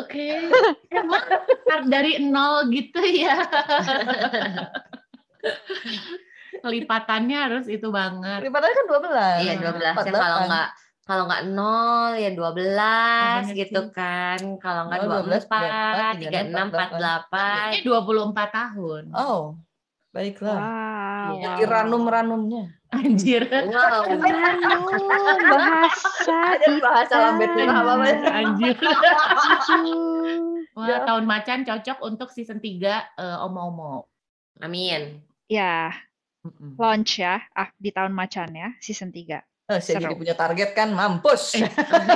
Oke. 0.00 0.28
Emang 0.94 1.24
start 1.60 1.84
dari 1.90 2.22
nol 2.22 2.70
gitu 2.70 3.02
ya. 3.02 3.42
Lipatannya 6.60 7.38
harus 7.38 7.64
itu 7.66 7.88
banget. 7.88 8.44
Lipatannya 8.44 8.74
kan 8.74 8.86
12. 8.86 9.40
Iya, 9.40 9.52
12 9.56 9.80
ya 9.80 10.12
kalau 10.12 10.38
nggak 10.44 10.68
kalau 11.02 11.26
nggak 11.26 11.42
nol 11.50 12.14
ya 12.14 12.30
12 12.30 12.38
bener 12.54 13.56
gitu 13.56 13.80
sih. 13.80 13.90
kan. 13.90 14.38
Kalau 14.58 14.82
nggak 14.86 14.98
Oh, 15.02 15.08
12, 15.26 15.42
24, 15.48 16.20
36, 16.20 16.30
36, 16.30 16.70
48. 16.70 17.74
Ini 17.74 17.78
24 17.82 18.48
tahun. 18.52 19.02
Oh, 19.12 19.58
baiklah. 20.10 20.58
Wow. 20.58 21.28
Iya. 21.32 21.42
Jadi 21.44 21.62
ranum-ranumnya. 21.64 22.64
Anjir. 22.92 23.42
Wow. 23.48 24.04
Aduh, 24.12 25.48
bahasa 25.48 26.36
Ada 26.52 26.66
bahasa 26.78 27.08
kita. 27.08 27.16
lambet 27.18 27.50
lu 27.50 27.62
apa. 27.64 28.06
Anjir. 28.30 28.76
Wah, 30.72 30.88
Ya. 30.88 31.04
tahun 31.04 31.24
macan 31.24 31.64
cocok 31.64 31.98
untuk 32.00 32.28
season 32.28 32.56
3 32.56 33.04
eh, 33.12 33.36
omo-omo. 33.40 34.08
Amin. 34.60 35.20
Ya, 35.46 35.92
Launch 36.74 37.22
ya 37.22 37.38
ah, 37.54 37.70
di 37.78 37.94
tahun 37.94 38.10
macan 38.10 38.50
ya, 38.50 38.68
season 38.82 39.14
3. 39.14 39.38
Oh, 39.70 39.78
saya 39.78 40.02
Seru. 40.02 40.10
jadi 40.10 40.16
punya 40.18 40.34
target 40.34 40.70
kan, 40.74 40.90
mampus. 40.90 41.54
Eh. 41.54 41.70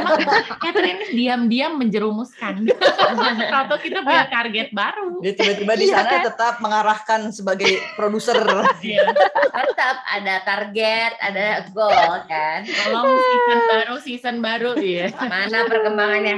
Catherine 0.66 1.14
diam-diam 1.14 1.78
menjerumuskan. 1.78 2.66
Atau 3.62 3.78
kita 3.78 4.02
punya 4.02 4.26
target 4.26 4.74
baru. 4.74 5.22
Dia 5.22 5.32
tiba-tiba 5.32 5.72
di 5.78 5.86
Iya 5.86 5.94
sana 5.94 6.10
kan? 6.10 6.22
tetap 6.26 6.54
mengarahkan 6.58 7.20
sebagai 7.30 7.78
produser. 7.94 8.34
Iya. 8.82 9.08
Tetap 9.54 9.96
ada 10.10 10.34
target, 10.42 11.12
ada 11.22 11.46
goal 11.70 12.12
kan. 12.26 12.66
Tolong 12.66 13.14
season 13.14 13.60
baru, 13.70 13.94
season 14.02 14.36
baru 14.42 14.70
ya. 14.82 15.06
Mana 15.14 15.70
perkembangannya? 15.70 16.36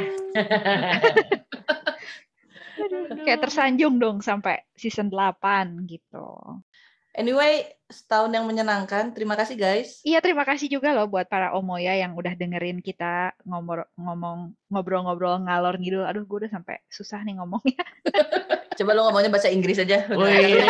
Kayak 3.24 3.48
tersanjung 3.48 3.98
dong 3.98 4.20
sampai 4.22 4.62
season 4.76 5.10
8 5.10 5.88
gitu. 5.88 6.62
Anyway, 7.18 7.66
setahun 7.90 8.30
yang 8.30 8.46
menyenangkan. 8.46 9.10
Terima 9.10 9.34
kasih 9.34 9.58
guys. 9.58 9.98
Iya, 10.06 10.22
terima 10.22 10.46
kasih 10.46 10.70
juga 10.70 10.94
loh 10.94 11.10
buat 11.10 11.26
para 11.26 11.50
Omoya 11.50 11.98
yang 11.98 12.14
udah 12.14 12.38
dengerin 12.38 12.78
kita 12.78 13.34
ngomor, 13.42 13.90
ngomong 13.98 14.54
ngobrol-ngobrol 14.70 15.42
ngalor 15.42 15.82
ngidul. 15.82 16.06
Aduh, 16.06 16.22
gue 16.22 16.46
udah 16.46 16.52
sampai 16.54 16.78
susah 16.86 17.18
nih 17.26 17.42
ngomongnya. 17.42 17.82
Coba 18.78 18.90
lu 18.94 19.02
ngomongnya 19.02 19.34
bahasa 19.34 19.50
Inggris 19.50 19.82
aja. 19.82 20.06
Oh, 20.14 20.30
iya. 20.30 20.62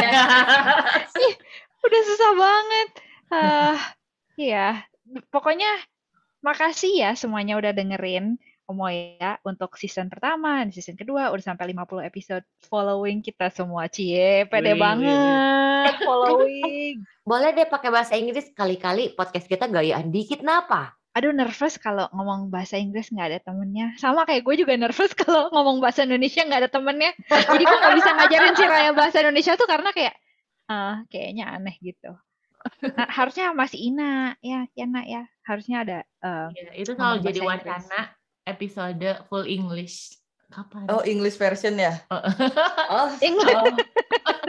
udah 1.86 2.00
susah 2.08 2.30
banget. 2.32 2.88
Ah, 3.28 3.78
iya, 4.40 4.88
pokoknya 5.28 5.68
makasih 6.40 6.96
ya 6.96 7.10
semuanya 7.12 7.60
udah 7.60 7.76
dengerin 7.76 8.40
Omoya 8.68 9.40
untuk 9.48 9.80
season 9.80 10.12
pertama, 10.12 10.60
dan 10.60 10.68
season 10.68 10.92
kedua 10.92 11.32
udah 11.32 11.40
sampai 11.40 11.72
50 11.72 12.04
episode 12.04 12.44
following 12.68 13.24
kita 13.24 13.48
semua. 13.48 13.88
Cie, 13.88 14.44
pede 14.44 14.76
Wih, 14.76 14.76
wih, 14.76 14.76
wih. 14.76 14.80
banget 14.84 15.94
following. 16.08 16.94
Boleh 17.24 17.56
deh 17.56 17.64
pakai 17.64 17.88
bahasa 17.88 18.12
Inggris 18.14 18.52
kali-kali 18.52 19.16
podcast 19.16 19.48
kita 19.48 19.72
gayaan 19.72 20.12
dikit 20.12 20.44
napa? 20.44 20.92
Aduh 21.16 21.32
nervous 21.32 21.80
kalau 21.80 22.12
ngomong 22.12 22.52
bahasa 22.52 22.76
Inggris 22.76 23.08
nggak 23.08 23.26
ada 23.32 23.40
temennya. 23.40 23.96
Sama 23.96 24.28
kayak 24.28 24.44
gue 24.44 24.54
juga 24.60 24.76
nervous 24.76 25.16
kalau 25.24 25.48
ngomong 25.48 25.80
bahasa 25.80 26.04
Indonesia 26.04 26.44
nggak 26.44 26.68
ada 26.68 26.70
temennya. 26.70 27.10
Jadi 27.26 27.64
gue 27.64 27.78
nggak 27.80 27.96
bisa 27.96 28.10
ngajarin 28.20 28.52
si 28.54 28.64
Raya 28.68 28.92
bahasa 28.92 29.16
Indonesia 29.24 29.56
tuh 29.56 29.64
karena 29.64 29.90
kayak, 29.96 30.14
ah 30.68 31.00
kayaknya 31.08 31.56
aneh 31.56 31.74
gitu. 31.80 32.12
Nah, 32.84 33.08
harusnya 33.08 33.56
masih 33.56 33.80
Ina 33.80 34.36
ya, 34.44 34.68
ya 34.76 34.84
nak 34.84 35.06
ya. 35.08 35.24
Harusnya 35.46 35.76
ada. 35.88 35.98
eh, 36.20 36.48
Iya, 36.52 36.70
itu 36.84 36.90
selalu 36.92 37.24
jadi 37.24 37.40
bahasa 37.40 37.64
Inggris. 37.64 37.88
Episode 38.48 39.04
full 39.26 39.44
English. 39.44 40.16
Kapan? 40.48 40.88
Oh, 40.88 41.04
English 41.04 41.36
version 41.36 41.76
ya? 41.76 41.92
Oh, 42.88 43.12
English. 43.20 43.52
Oh, 43.52 43.68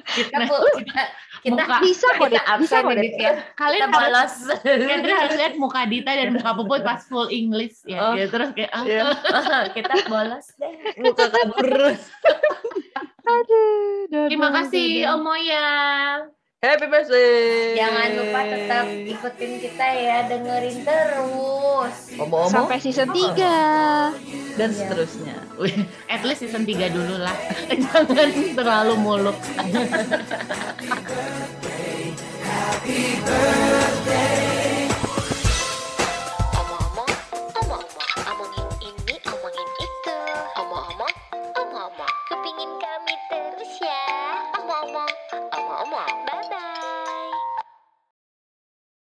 kita 0.09 0.31
Nah, 0.33 0.47
full- 0.47 0.63
kita 0.79 1.01
kita 1.39 1.59
muka- 1.59 1.81
bisa 1.83 2.07
kok, 2.09 2.27
kita 2.31 2.39
bisa 2.39 2.51
absen 2.55 2.81
kok. 2.81 2.89
ya. 2.89 2.95
Dit, 2.97 3.13
ya. 3.13 3.31
Kita 3.35 3.43
kalian 3.53 3.81
harus 3.83 3.99
bolos. 3.99 4.33
Catherine 4.63 5.19
harus 5.19 5.35
lihat 5.35 5.53
muka 5.55 5.81
Dita 5.85 6.11
dan 6.11 6.31
muka 6.31 6.51
Puput 6.55 6.81
pas 6.81 7.03
full 7.03 7.27
English 7.29 7.83
ya. 7.83 7.99
Oh. 8.01 8.13
Ya, 8.15 8.25
terus 8.25 8.49
kayak 8.55 8.71
ah, 8.71 8.83
Iya. 8.83 9.03
kita 9.75 9.93
bolos 10.07 10.47
deh. 10.55 10.71
Muka 10.97 11.25
kabur. 11.27 11.67
Aduh, 13.29 14.07
terima 14.09 14.49
kasih. 14.55 15.03
Om 15.05 15.19
Moya. 15.21 15.67
Happy 16.59 16.91
birthday. 16.91 17.79
Jangan 17.79 18.19
lupa 18.19 18.43
tetap 18.43 18.83
ikutin 18.91 19.51
kita 19.63 19.87
ya, 19.95 20.27
dengerin 20.27 20.83
terus. 20.83 22.19
Omo-omo 22.19 22.51
Sampai 22.51 22.83
season 22.83 23.15
3. 23.15 24.59
dan 24.59 24.67
seterusnya. 24.75 25.39
Wih, 25.55 25.87
At 26.11 26.19
least 26.27 26.43
season 26.43 26.67
3 26.67 26.91
dulu 26.91 27.15
lah. 27.15 27.31
Jangan 27.71 28.59
terlalu 28.59 28.93
muluk. 28.99 29.39
Happy 32.43 33.07
birthday 33.23 34.78